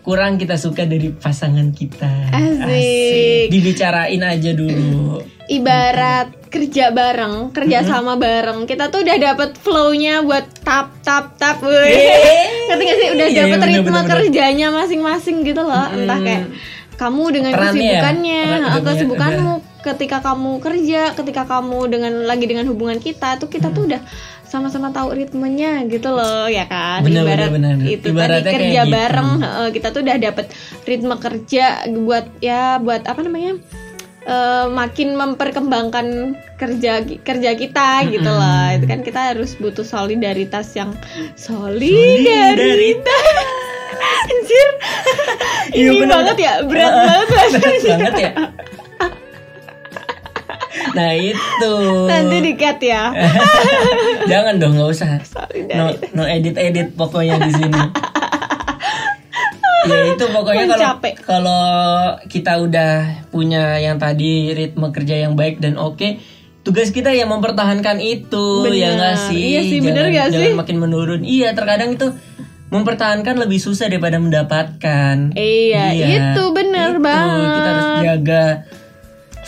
kurang 0.00 0.36
kita 0.36 0.54
suka 0.54 0.84
dari 0.84 1.10
pasangan 1.10 1.70
kita. 1.70 2.32
Asik. 2.32 3.48
dibicarain 3.48 4.20
aja 4.20 4.50
dulu. 4.52 5.22
Ibarat 5.48 6.48
kerja 6.48 6.90
bareng 6.90 7.52
kerja 7.52 7.84
sama 7.84 8.16
bareng 8.16 8.64
kita 8.64 8.88
tuh 8.88 9.04
udah 9.04 9.16
dapet 9.16 9.56
flow-nya 9.56 10.20
buat 10.20 10.44
tap 10.60 11.00
tap 11.00 11.36
tap 11.36 11.60
ngerti 11.60 12.82
gak 12.84 12.96
sih? 12.96 13.08
Udah 13.16 13.28
Iya, 13.28 13.38
dapet 13.44 13.58
iya, 13.58 13.68
ritme 13.80 14.00
kerjanya 14.04 14.66
masing-masing 14.70 15.36
gitu 15.42 15.60
loh. 15.60 15.86
Entah 15.88 16.18
kayak 16.20 16.44
kamu 16.98 17.24
dengan 17.30 17.52
Perannya 17.54 17.64
ya? 17.64 18.00
kesibukannya 18.02 18.40
punya- 18.44 18.84
kesibukanmu 18.84 19.54
ketika 19.88 20.20
kamu 20.20 20.58
kerja 20.58 21.12
ketika 21.12 21.42
kamu 21.44 21.88
dengan 21.88 22.12
lagi 22.24 22.44
dengan 22.44 22.66
hubungan 22.66 22.98
kita 22.98 23.36
tuh 23.36 23.48
kita 23.48 23.70
tuh 23.70 23.88
udah 23.88 24.02
sama-sama 24.44 24.88
tahu 24.88 25.12
ritmenya 25.12 25.84
gitu 25.86 26.08
loh 26.08 26.48
ya 26.48 26.64
kan 26.64 27.04
Bener, 27.04 27.20
ibarat 27.22 27.48
bener, 27.52 27.74
bener. 27.76 27.88
itu 27.88 28.06
Ibaratnya 28.08 28.42
tadi 28.42 28.54
kerja 28.56 28.80
gitu. 28.82 28.92
bareng 28.92 29.30
kita 29.70 29.86
tuh 29.88 30.00
udah 30.00 30.16
dapet 30.18 30.46
ritme 30.84 31.14
kerja 31.16 31.64
buat 31.92 32.26
ya 32.40 32.80
buat 32.80 33.04
apa 33.04 33.20
namanya 33.20 33.60
eh, 34.24 34.66
makin 34.66 35.08
memperkembangkan 35.14 36.06
kerja 36.56 36.92
kerja 37.20 37.50
kita 37.54 37.88
gitu 38.08 38.24
Mm-mm. 38.24 38.40
loh 38.40 38.68
itu 38.72 38.86
kan 38.88 39.00
kita 39.04 39.20
harus 39.32 39.52
butuh 39.54 39.84
solidaritas 39.84 40.72
yang 40.72 40.96
solidaritas 41.36 43.24
anjir 44.32 44.68
Iya, 45.68 45.92
ini 45.92 46.00
bener. 46.00 46.14
banget 46.16 46.36
ya 46.40 46.52
berat 46.64 46.92
banget 46.96 47.28
Berat 47.28 47.82
banget 47.84 48.14
ya. 48.16 48.32
Nah 50.98 51.12
itu. 51.14 51.74
nanti 52.10 52.36
dikat 52.42 52.78
ya 52.82 53.14
Jangan 54.30 54.58
dong, 54.58 54.74
nggak 54.74 54.90
usah. 54.90 55.08
No, 55.14 55.94
solidaritas 55.94 56.10
no 56.12 56.22
edit 56.26 56.54
edit 56.58 56.88
pokoknya 56.98 57.38
di 57.38 57.50
sini. 57.54 57.82
ya 59.88 60.12
itu 60.12 60.24
pokoknya 60.28 60.66
kalau 60.68 60.90
kalau 61.22 61.64
kita 62.26 62.60
udah 62.60 62.92
punya 63.30 63.78
yang 63.78 63.96
tadi 63.96 64.52
ritme 64.52 64.90
kerja 64.90 65.22
yang 65.24 65.38
baik 65.38 65.62
dan 65.62 65.78
oke, 65.78 66.18
tugas 66.66 66.90
kita 66.92 67.14
ya 67.14 67.24
mempertahankan 67.24 68.02
itu 68.02 68.66
Bener. 68.66 68.76
ya 68.76 68.88
nggak 68.98 69.16
sih? 69.30 69.38
Iya 69.38 69.60
sih, 69.64 69.78
jangan, 69.80 69.86
bener 69.88 70.04
nggak 70.12 70.28
jangan 70.34 70.50
sih? 70.50 70.58
makin 70.58 70.76
menurun. 70.82 71.22
Iya 71.24 71.54
terkadang 71.56 71.94
itu 71.94 72.10
mempertahankan 72.68 73.40
lebih 73.40 73.56
susah 73.62 73.88
daripada 73.88 74.20
mendapatkan. 74.20 75.32
Iya, 75.32 75.84
itu 76.04 76.42
bener 76.52 77.00
Itu, 77.00 77.04
banget. 77.06 77.48
Kita 77.48 77.68
harus 77.72 77.88
jaga 78.04 78.44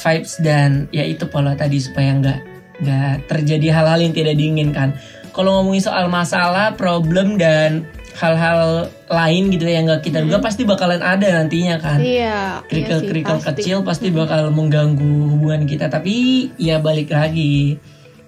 vibes 0.01 0.41
dan 0.41 0.89
ya 0.91 1.05
itu 1.05 1.29
pola 1.29 1.53
tadi 1.55 1.77
supaya 1.79 2.17
nggak 2.17 2.41
nggak 2.81 3.15
terjadi 3.29 3.69
hal-hal 3.77 4.01
yang 4.01 4.15
tidak 4.17 4.35
diinginkan. 4.41 4.97
Kalau 5.31 5.61
ngomongin 5.61 5.85
soal 5.85 6.11
masalah, 6.11 6.75
problem 6.75 7.39
dan 7.39 7.87
hal-hal 8.19 8.91
lain 9.07 9.49
gitu 9.55 9.65
ya 9.65 9.81
yang 9.81 9.87
nggak 9.87 10.03
kita 10.03 10.21
duga 10.21 10.43
pasti 10.43 10.67
bakalan 10.67 11.01
ada 11.01 11.41
nantinya 11.41 11.79
kan. 11.79 12.03
Hmm. 12.03 12.05
iya 12.05 12.61
Kerikil-kerikil 12.67 13.39
iya 13.39 13.47
kecil 13.53 13.77
pasti 13.87 14.11
bakal 14.11 14.51
mengganggu 14.51 15.37
hubungan 15.37 15.65
kita. 15.65 15.87
Tapi 15.89 16.49
ya 16.59 16.83
balik 16.83 17.15
lagi 17.15 17.79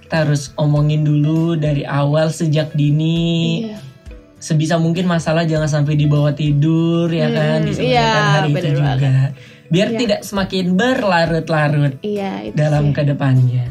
kita 0.07 0.29
harus 0.29 0.53
omongin 0.61 1.09
dulu 1.09 1.57
dari 1.57 1.89
awal 1.89 2.29
sejak 2.29 2.77
dini 2.77 3.65
Iya. 3.73 3.81
sebisa 4.45 4.77
mungkin 4.77 5.09
masalah 5.09 5.49
jangan 5.49 5.71
sampai 5.71 5.97
dibawa 5.97 6.37
tidur 6.37 7.09
ya 7.09 7.33
Hmm, 7.33 7.37
kan 7.39 7.59
diselesaikan 7.65 7.89
iya, 7.97 8.33
hari 8.37 8.51
itu 8.53 8.69
juga 8.77 9.33
biar 9.73 9.89
Iya. 9.89 9.99
tidak 9.99 10.21
semakin 10.23 10.77
berlarut-larut 10.77 11.97
iya 12.03 12.53
dalam 12.53 12.93
sih. 12.93 12.95
ke 12.95 13.03
depannya. 13.07 13.65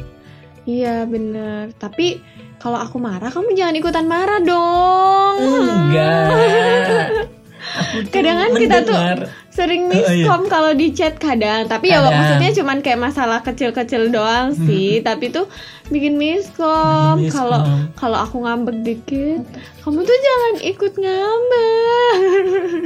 Iya 0.63 1.05
bener. 1.05 1.73
Tapi 1.75 2.17
kalau 2.57 2.77
aku 2.77 2.97
marah 2.97 3.29
kamu 3.29 3.53
jangan 3.53 3.75
ikutan 3.75 4.05
marah 4.05 4.41
dong. 4.41 5.37
Enggak. 5.39 6.25
Aku 7.71 8.03
tuh 8.03 8.11
kadang 8.11 8.37
kan 8.37 8.51
kita 8.55 8.77
tuh 8.81 8.97
sering 9.49 9.85
Oh, 9.85 9.93
iya. 9.93 10.25
miskom 10.25 10.43
kalau 10.47 10.71
di 10.71 10.89
chat 10.91 11.15
kadang. 11.15 11.65
Tapi 11.65 11.87
ya 11.87 12.01
Kadang. 12.01 12.13
maksudnya 12.15 12.51
cuman 12.53 12.77
kayak 12.79 12.99
masalah 12.99 13.39
kecil-kecil 13.41 14.09
doang 14.09 14.53
sih. 14.55 14.99
Tapi 14.99 15.29
tuh 15.29 15.45
bikin 15.87 16.17
miskom. 16.17 17.21
Miskom. 17.21 17.31
kalau 17.31 17.61
kalau 17.95 18.17
aku 18.19 18.37
ngambek 18.39 18.77
dikit 18.81 19.41
kamu 19.79 19.99
tuh 19.99 20.17
jangan 20.19 20.53
ikut 20.63 20.93
ngambek. 20.95 22.17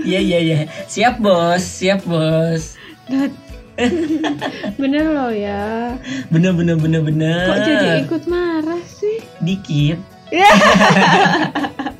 Iya 0.03 0.19
iya 0.21 0.39
iya. 0.41 0.57
Siap 0.85 1.17
bos. 1.17 1.59
Siap 1.61 2.03
bos 2.03 2.75
bener 4.81 5.05
loh 5.11 5.31
ya 5.35 5.95
bener 6.31 6.55
bener 6.55 6.79
bener 6.79 7.01
bener 7.03 7.43
kok 7.47 7.59
jadi 7.67 7.87
ikut 8.07 8.23
marah 8.31 8.83
sih 8.87 9.19
dikit 9.43 9.99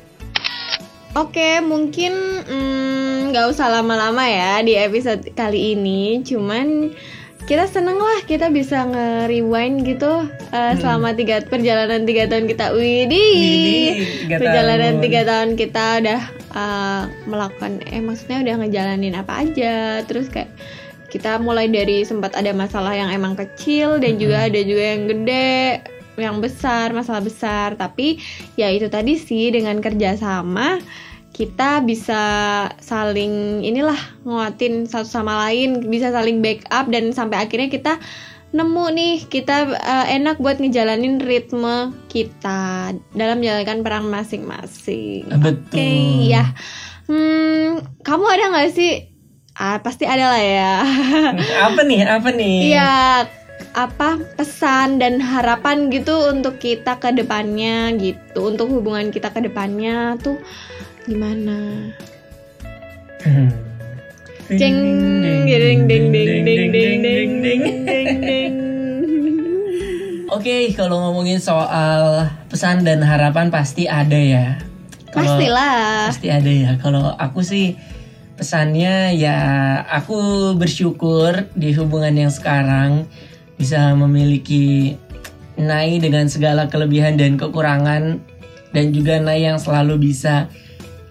Oke, 1.16 1.64
mungkin 1.64 2.12
mm, 2.44 3.32
nggak 3.32 3.48
usah 3.48 3.72
lama-lama 3.72 4.28
ya 4.28 4.60
di 4.60 4.76
episode 4.76 5.24
kali 5.32 5.72
ini. 5.72 6.20
Cuman 6.20 6.92
kita 7.48 7.64
seneng 7.64 7.96
lah 7.96 8.20
kita 8.28 8.52
bisa 8.52 8.84
nge-rewind 8.84 9.88
gitu 9.88 10.28
uh, 10.28 10.72
selama 10.76 11.16
tiga 11.16 11.40
perjalanan 11.48 12.04
tiga 12.04 12.28
tahun 12.28 12.44
kita. 12.52 12.68
Widih, 12.76 14.28
tiga 14.28 14.36
perjalanan 14.36 15.00
tahun. 15.00 15.04
tiga 15.08 15.20
tahun 15.24 15.50
kita 15.56 15.84
udah 16.04 16.20
uh, 16.52 17.02
melakukan, 17.24 17.80
eh 17.88 18.04
maksudnya 18.04 18.44
udah 18.44 18.54
ngejalanin 18.60 19.16
apa 19.16 19.32
aja. 19.40 20.04
Terus 20.04 20.28
kayak 20.28 20.52
kita 21.08 21.38
mulai 21.38 21.70
dari 21.70 22.02
sempat 22.02 22.34
ada 22.34 22.50
masalah 22.52 22.92
yang 22.92 23.10
emang 23.14 23.38
kecil 23.38 23.98
dan 24.02 24.18
juga 24.18 24.50
ada 24.50 24.60
juga 24.62 24.84
yang 24.94 25.02
gede 25.06 25.80
yang 26.16 26.40
besar 26.40 26.96
masalah 26.96 27.20
besar 27.20 27.76
tapi 27.76 28.18
ya 28.56 28.72
itu 28.72 28.88
tadi 28.88 29.20
sih 29.20 29.52
dengan 29.52 29.78
kerjasama 29.84 30.80
kita 31.36 31.84
bisa 31.84 32.22
saling 32.80 33.60
inilah 33.60 33.98
nguatin 34.24 34.88
satu 34.88 35.04
sama 35.04 35.48
lain 35.48 35.84
bisa 35.92 36.08
saling 36.08 36.40
backup 36.40 36.88
dan 36.88 37.12
sampai 37.12 37.44
akhirnya 37.44 37.68
kita 37.68 38.00
nemu 38.56 38.86
nih 38.96 39.14
kita 39.28 39.76
uh, 39.76 40.06
enak 40.08 40.40
buat 40.40 40.56
ngejalanin 40.56 41.20
ritme 41.20 41.92
kita 42.08 42.96
dalam 43.12 43.36
menjalankan 43.44 43.84
peran 43.84 44.08
masing-masing 44.08 45.28
betul 45.44 45.76
Oke, 45.76 46.32
ya. 46.32 46.56
Hmm, 47.06 47.86
kamu 48.02 48.24
ada 48.26 48.44
nggak 48.50 48.70
sih? 48.74 49.15
Ah, 49.56 49.80
pasti 49.80 50.04
ada 50.04 50.28
lah 50.28 50.42
ya. 50.42 50.74
apa 51.64 51.80
nih 51.80 52.04
apa 52.04 52.28
nih 52.28 52.76
Iya, 52.76 53.24
apa 53.72 54.08
pesan 54.36 55.00
dan 55.00 55.16
harapan 55.16 55.88
gitu 55.88 56.28
untuk 56.28 56.60
kita 56.60 56.96
ke 56.96 57.08
depannya 57.10 57.96
gitu, 57.96 58.52
untuk 58.52 58.68
hubungan 58.68 59.08
kita 59.08 59.32
ke 59.32 59.40
depannya 59.40 60.20
tuh 60.20 60.36
gimana? 61.04 61.88
Hmm. 63.24 63.48
Jeng, 64.46 64.78
ding 65.24 65.42
ding 65.42 65.80
ding 65.88 66.04
ding 66.12 66.44
ding 66.44 66.70
ding 66.70 67.00
ding 67.02 67.60
ding 67.82 68.10
ding. 68.20 68.54
Oke, 70.28 70.70
kalau 70.76 71.00
ngomongin 71.00 71.40
soal 71.40 72.28
pesan 72.46 72.84
dan 72.84 73.00
harapan 73.00 73.48
pasti 73.48 73.88
ada 73.88 74.14
ya. 74.14 74.60
Kalau- 75.10 75.34
Pastilah. 75.34 76.12
Pasti 76.12 76.28
ada 76.28 76.46
ya. 76.46 76.70
Kalau 76.76 77.16
aku 77.16 77.40
sih 77.40 77.74
pesannya 78.36 79.16
ya 79.16 79.38
aku 79.88 80.52
bersyukur 80.60 81.48
di 81.56 81.72
hubungan 81.72 82.12
yang 82.12 82.32
sekarang 82.32 83.08
bisa 83.56 83.96
memiliki 83.96 84.96
Nai 85.56 85.96
dengan 85.96 86.28
segala 86.28 86.68
kelebihan 86.68 87.16
dan 87.16 87.40
kekurangan 87.40 88.20
dan 88.76 88.86
juga 88.92 89.16
Nai 89.16 89.48
yang 89.48 89.56
selalu 89.56 90.12
bisa 90.12 90.52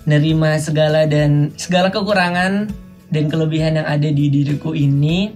nerima 0.05 0.53
segala 0.61 1.09
dan 1.09 1.49
segala 1.57 1.89
kekurangan 1.89 2.69
dan 3.09 3.25
kelebihan 3.25 3.81
yang 3.81 3.89
ada 3.89 4.05
di 4.05 4.29
diriku 4.29 4.77
ini. 4.77 5.33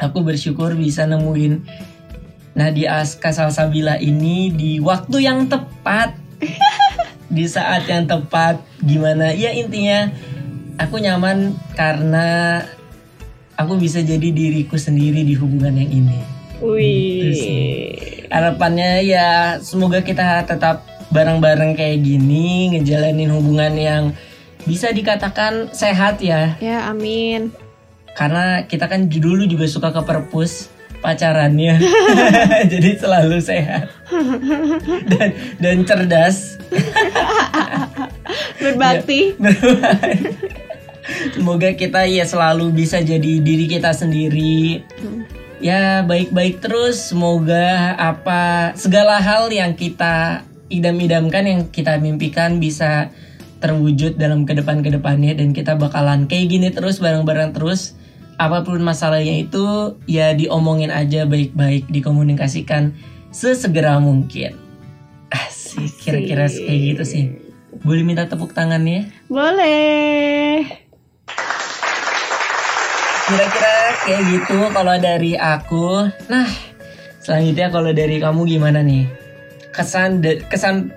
Aku 0.00 0.24
bersyukur 0.24 0.72
bisa 0.72 1.04
nemuin 1.04 1.60
Nadia 2.56 3.04
Aska 3.04 3.36
Salsabila 3.36 4.00
ini 4.00 4.48
di 4.48 4.80
waktu 4.80 5.28
yang 5.28 5.44
tepat 5.44 6.16
di 7.36 7.44
saat 7.44 7.84
yang 7.84 8.08
tepat 8.08 8.64
gimana 8.80 9.36
ya 9.36 9.52
intinya 9.52 10.08
aku 10.76 10.96
nyaman 10.98 11.56
karena 11.72 12.60
aku 13.54 13.76
bisa 13.76 14.00
jadi 14.00 14.28
diriku 14.28 14.76
sendiri 14.76 15.22
di 15.22 15.34
hubungan 15.34 15.72
yang 15.74 15.90
ini. 15.90 16.20
Wih. 16.56 18.24
harapannya 18.32 19.04
ya 19.04 19.28
semoga 19.60 20.00
kita 20.00 20.40
tetap 20.42 20.82
bareng-bareng 21.12 21.76
kayak 21.76 22.00
gini 22.00 22.72
ngejalanin 22.72 23.28
hubungan 23.28 23.76
yang 23.76 24.04
bisa 24.64 24.88
dikatakan 24.88 25.68
sehat 25.70 26.16
ya 26.18 26.56
Ya, 26.58 26.88
amin. 26.88 27.52
karena 28.16 28.64
kita 28.64 28.88
kan 28.88 29.04
dulu 29.06 29.44
juga 29.44 29.68
suka 29.68 29.92
ke 29.92 30.00
perpus 30.00 30.72
pacarannya 30.98 31.76
jadi 32.72 32.90
selalu 32.98 33.36
sehat 33.38 33.92
dan 35.12 35.28
dan 35.60 35.76
cerdas 35.84 36.56
Berbakti. 38.56 39.36
Semoga 41.34 41.70
kita 41.74 42.04
ya 42.06 42.26
selalu 42.26 42.74
bisa 42.74 42.98
jadi 43.02 43.38
diri 43.40 43.66
kita 43.70 43.94
sendiri. 43.94 44.82
Ya 45.62 46.02
baik-baik 46.04 46.60
terus. 46.60 47.10
Semoga 47.12 47.94
apa 47.96 48.74
segala 48.74 49.22
hal 49.22 49.48
yang 49.48 49.78
kita 49.78 50.42
idam-idamkan 50.68 51.44
yang 51.46 51.60
kita 51.70 51.96
mimpikan 52.02 52.58
bisa 52.58 53.14
terwujud 53.62 54.20
dalam 54.20 54.44
ke 54.44 54.52
depan 54.52 54.84
ke 54.84 54.92
depannya 54.92 55.32
dan 55.32 55.56
kita 55.56 55.78
bakalan 55.78 56.28
kayak 56.28 56.52
gini 56.52 56.68
terus 56.74 57.00
bareng-bareng 57.00 57.56
terus. 57.56 57.96
Apa 58.36 58.68
pun 58.68 58.84
masalahnya 58.84 59.48
itu 59.48 59.96
ya 60.04 60.36
diomongin 60.36 60.92
aja 60.92 61.24
baik-baik, 61.24 61.88
dikomunikasikan 61.88 62.92
sesegera 63.32 63.96
mungkin. 63.96 64.60
Asik, 65.32 66.04
kira-kira 66.04 66.44
kayak 66.44 66.80
gitu 66.92 67.04
sih. 67.08 67.24
Boleh 67.80 68.04
minta 68.04 68.28
tepuk 68.28 68.52
tangannya? 68.52 69.08
Boleh. 69.32 70.85
Kira-kira 73.26 73.74
kayak 74.06 74.22
gitu 74.30 74.58
kalau 74.70 74.94
dari 75.02 75.34
aku. 75.34 76.06
Nah, 76.30 76.46
selanjutnya 77.18 77.74
kalau 77.74 77.90
dari 77.90 78.22
kamu 78.22 78.46
gimana 78.46 78.86
nih? 78.86 79.10
Kesan 79.74 80.22
da- 80.22 80.38
kesan 80.46 80.94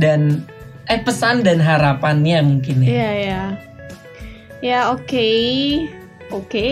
dan 0.00 0.40
eh 0.88 0.96
pesan 0.96 1.44
dan 1.44 1.60
harapannya 1.60 2.40
mungkin 2.40 2.80
ya. 2.80 2.88
Iya 2.88 3.10
ya. 3.12 3.42
Ya 4.64 4.80
oke. 6.30 6.46
Oke. 6.46 6.70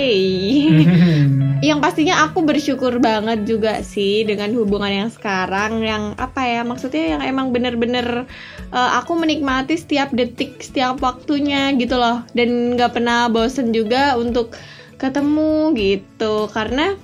yang 1.69 1.81
pastinya 1.81 2.29
aku 2.29 2.45
bersyukur 2.45 3.01
banget 3.01 3.49
juga 3.49 3.81
sih 3.81 4.27
dengan 4.29 4.53
hubungan 4.53 5.07
yang 5.07 5.11
sekarang 5.11 5.81
yang 5.81 6.13
apa 6.21 6.45
ya 6.45 6.61
maksudnya 6.61 7.17
yang 7.17 7.23
emang 7.25 7.57
bener-bener 7.57 8.29
uh, 8.69 8.91
aku 9.01 9.17
menikmati 9.17 9.81
setiap 9.81 10.13
detik 10.13 10.61
setiap 10.61 11.01
waktunya 11.01 11.73
gitu 11.81 11.97
loh 11.97 12.21
dan 12.37 12.77
nggak 12.77 13.01
pernah 13.01 13.33
bosen 13.33 13.73
juga 13.73 14.13
untuk 14.21 14.53
ketemu 15.01 15.73
gitu 15.73 16.53
karena 16.53 17.01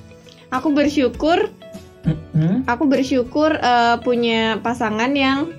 aku 0.52 0.76
bersyukur 0.76 1.48
aku 2.68 2.84
bersyukur 2.88 3.56
uh, 3.60 4.00
punya 4.00 4.60
pasangan 4.60 5.12
yang 5.12 5.52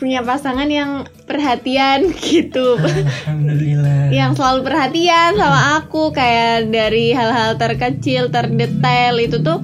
punya 0.00 0.24
pasangan 0.24 0.64
yang 0.66 1.04
perhatian 1.28 2.08
gitu. 2.24 2.80
Alhamdulillah. 2.80 4.08
yang 4.10 4.32
selalu 4.32 4.64
perhatian 4.64 5.36
sama 5.36 5.78
aku 5.78 6.10
kayak 6.10 6.72
dari 6.72 7.12
hal-hal 7.12 7.54
terkecil 7.54 8.32
terdetail 8.32 9.20
itu 9.20 9.38
tuh 9.38 9.60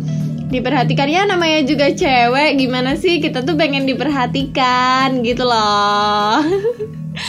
diperhatikan. 0.46 1.09
Ya 1.09 1.25
namanya 1.25 1.64
juga 1.64 1.88
cewek 1.90 2.61
gimana 2.61 2.94
sih? 2.94 3.18
Kita 3.18 3.42
tuh 3.42 3.57
pengen 3.57 3.88
diperhatikan 3.88 5.25
gitu 5.25 5.42
loh. 5.42 6.44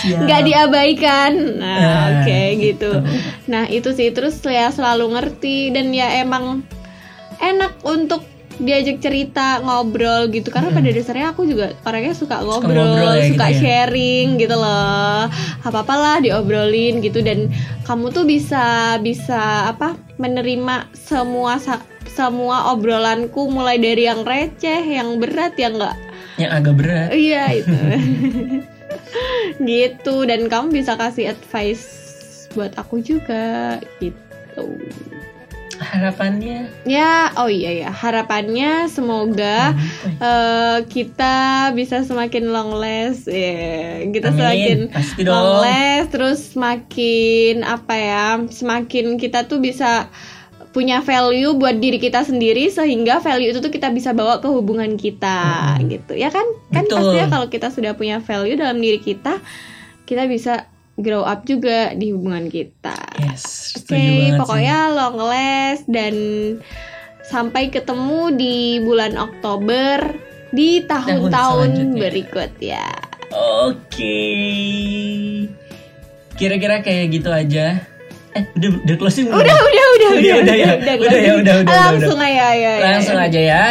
Nggak 0.04 0.42
diabaikan. 0.44 1.32
Nah 1.58 1.80
Ah, 1.80 2.06
oke 2.22 2.40
gitu. 2.60 2.60
gitu. 2.60 2.92
nah 3.48 3.66
itu 3.66 3.90
sih. 3.96 4.12
Terus 4.12 4.38
ya 4.44 4.68
selalu 4.70 5.16
ngerti 5.16 5.72
dan 5.72 5.96
ya 5.96 6.12
emang 6.20 6.68
enak 7.40 7.80
untuk 7.82 8.22
diajak 8.58 8.98
cerita 9.02 9.62
ngobrol 9.62 10.30
gitu. 10.34 10.50
Karena 10.50 10.74
pada 10.74 10.90
dasarnya 10.90 11.34
aku 11.34 11.46
juga 11.46 11.74
orangnya 11.86 12.14
suka 12.18 12.42
ngobrol, 12.42 12.74
ngobrol 12.74 13.14
ya 13.18 13.30
suka 13.30 13.46
gitu 13.50 13.54
ya. 13.54 13.60
sharing 13.62 14.28
gitu 14.42 14.56
loh. 14.58 15.30
Apa 15.62 15.86
apalah 15.86 16.18
diobrolin 16.22 17.00
gitu. 17.02 17.22
Dan 17.22 17.54
kamu 17.86 18.10
tuh 18.14 18.26
bisa 18.26 18.98
bisa 19.02 19.70
apa 19.70 19.94
menerima 20.18 20.90
semua 20.98 21.62
semua 22.10 22.74
obrolanku 22.74 23.46
mulai 23.54 23.78
dari 23.78 24.10
yang 24.10 24.26
receh 24.26 24.82
yang 24.82 25.22
berat 25.22 25.54
yang 25.62 25.78
enggak 25.78 25.98
Yang 26.42 26.52
agak 26.58 26.74
berat. 26.78 27.10
iya 27.14 27.44
itu. 27.54 27.76
Gitu. 29.58 30.16
Dan 30.28 30.52
kamu 30.52 30.84
bisa 30.84 30.94
kasih 31.00 31.34
advice 31.34 31.86
buat 32.54 32.74
aku 32.78 33.02
juga 33.02 33.78
gitu 34.02 34.66
Harapannya. 35.78 36.68
ya 36.90 37.30
oh 37.38 37.46
iya 37.46 37.86
ya 37.86 37.90
harapannya 37.94 38.90
semoga 38.90 39.78
eh, 40.18 40.78
kita 40.90 41.70
bisa 41.78 42.02
semakin 42.02 42.50
long 42.50 42.74
last 42.76 43.30
ya 43.30 44.02
kita 44.10 44.34
Amin. 44.34 44.38
semakin 44.42 44.78
Pasti 44.90 45.22
long 45.22 45.38
dong. 45.46 45.62
last 45.62 46.08
terus 46.10 46.40
semakin 46.58 47.62
apa 47.62 47.94
ya 47.94 48.26
semakin 48.50 49.22
kita 49.22 49.46
tuh 49.46 49.62
bisa 49.62 50.10
punya 50.74 51.02
value 51.02 51.58
buat 51.58 51.82
diri 51.82 51.98
kita 51.98 52.22
sendiri 52.22 52.70
sehingga 52.70 53.18
value 53.18 53.50
itu 53.50 53.60
tuh 53.66 53.74
kita 53.74 53.90
bisa 53.90 54.14
bawa 54.14 54.38
ke 54.38 54.46
hubungan 54.46 54.94
kita 54.94 55.74
gitu 55.90 56.14
ya 56.14 56.30
kan 56.30 56.46
kan 56.70 56.86
Betul. 56.86 57.02
pastinya 57.02 57.26
kalau 57.34 57.48
kita 57.50 57.68
sudah 57.74 57.98
punya 57.98 58.22
value 58.22 58.54
dalam 58.54 58.78
diri 58.78 59.02
kita 59.02 59.42
kita 60.06 60.30
bisa 60.30 60.70
grow 60.98 61.22
up 61.22 61.46
juga 61.46 61.94
di 61.94 62.10
hubungan 62.10 62.50
kita 62.50 62.98
Yes. 63.22 63.78
Oke, 63.78 63.94
setuju 63.94 63.98
banget 63.98 64.22
sih. 64.26 64.40
pokoknya 64.42 64.78
long 64.94 65.18
last 65.22 65.84
dan 65.86 66.16
sampai 67.28 67.70
ketemu 67.70 68.22
di 68.34 68.58
bulan 68.82 69.14
Oktober 69.18 70.16
di 70.50 70.82
tahun-tahun 70.88 72.00
berikut 72.00 72.52
ya. 72.58 72.88
Oke. 73.36 74.20
Kira-kira 76.38 76.80
kayak 76.80 77.06
gitu 77.12 77.30
aja. 77.34 77.84
Eh, 78.38 78.44
udah 78.56 78.70
udah 78.86 78.96
closing 79.02 79.28
belum? 79.28 79.42
Udah, 79.42 79.58
udah, 79.58 79.66
udah, 79.66 80.10
Udah, 80.14 80.18
udah, 80.22 80.36
udah 80.40 80.56
ya? 80.56 80.72
Udah 80.78 80.96
ya, 80.96 81.34
udah, 81.36 81.36
udah, 81.42 81.56
udah, 81.66 81.78
Langsung 81.92 82.20
aja, 82.22 82.48
ya, 82.54 82.54
ya. 82.54 82.74
Langsung 82.86 83.18
aja 83.18 83.40
ya. 83.42 83.64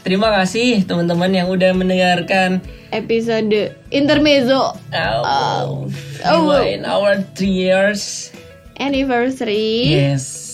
Terima 0.00 0.32
kasih 0.32 0.82
teman-teman 0.82 1.28
yang 1.28 1.46
udah 1.46 1.76
mendengarkan 1.76 2.64
Episode 2.90 3.76
intermezzo 3.88 4.72
Oh, 4.90 5.86
Oh. 6.24 6.56
in 6.58 6.82
our 6.82 7.20
three 7.34 7.52
years. 7.62 8.32
anniversary. 8.80 9.92
Yes. 9.92 10.48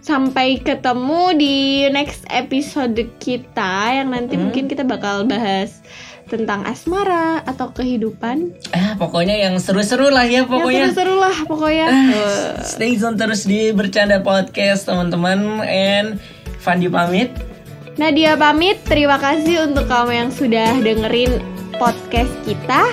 Sampai 0.00 0.58
ketemu 0.58 1.36
di 1.36 1.56
next 1.86 2.24
episode 2.26 2.96
kita 3.20 3.92
yang 3.92 4.10
nanti 4.10 4.34
Hmm. 4.34 4.48
mungkin 4.48 4.64
kita 4.64 4.80
bakal 4.82 5.28
bahas 5.28 5.84
tentang 6.26 6.64
asmara 6.64 7.44
atau 7.44 7.68
kehidupan. 7.70 8.56
Ah, 8.72 8.96
pokoknya 8.96 9.36
yang 9.36 9.60
seru-seru 9.60 10.08
lah 10.08 10.24
ya 10.24 10.42
Yang 10.42 10.48
pokoknya. 10.48 10.84
seru-seru 10.88 11.14
lah 11.20 11.36
pokoknya. 11.44 11.86
Ah, 11.86 12.08
Eh. 12.08 12.52
Stay 12.64 12.96
tune 12.96 13.14
terus 13.14 13.44
di 13.44 13.70
Bercanda 13.70 14.18
Podcast 14.18 14.88
teman-teman 14.88 15.60
and 15.62 16.16
Fandi 16.58 16.88
pamit. 16.88 17.28
Nadia 18.00 18.40
pamit, 18.40 18.80
terima 18.88 19.20
kasih 19.20 19.68
untuk 19.68 19.84
kamu 19.84 20.12
yang 20.16 20.30
sudah 20.32 20.80
dengerin 20.80 21.44
podcast 21.76 22.32
kita. 22.48 22.88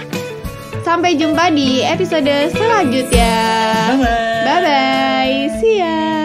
Sampai 0.83 1.15
jumpa 1.15 1.51
di 1.55 1.83
episode 1.83 2.51
selanjutnya. 2.51 3.35
Bye 3.95 3.99
bye. 4.03 4.43
Bye 4.43 4.61
bye, 4.63 5.39
see 5.63 5.79
ya. 5.79 6.18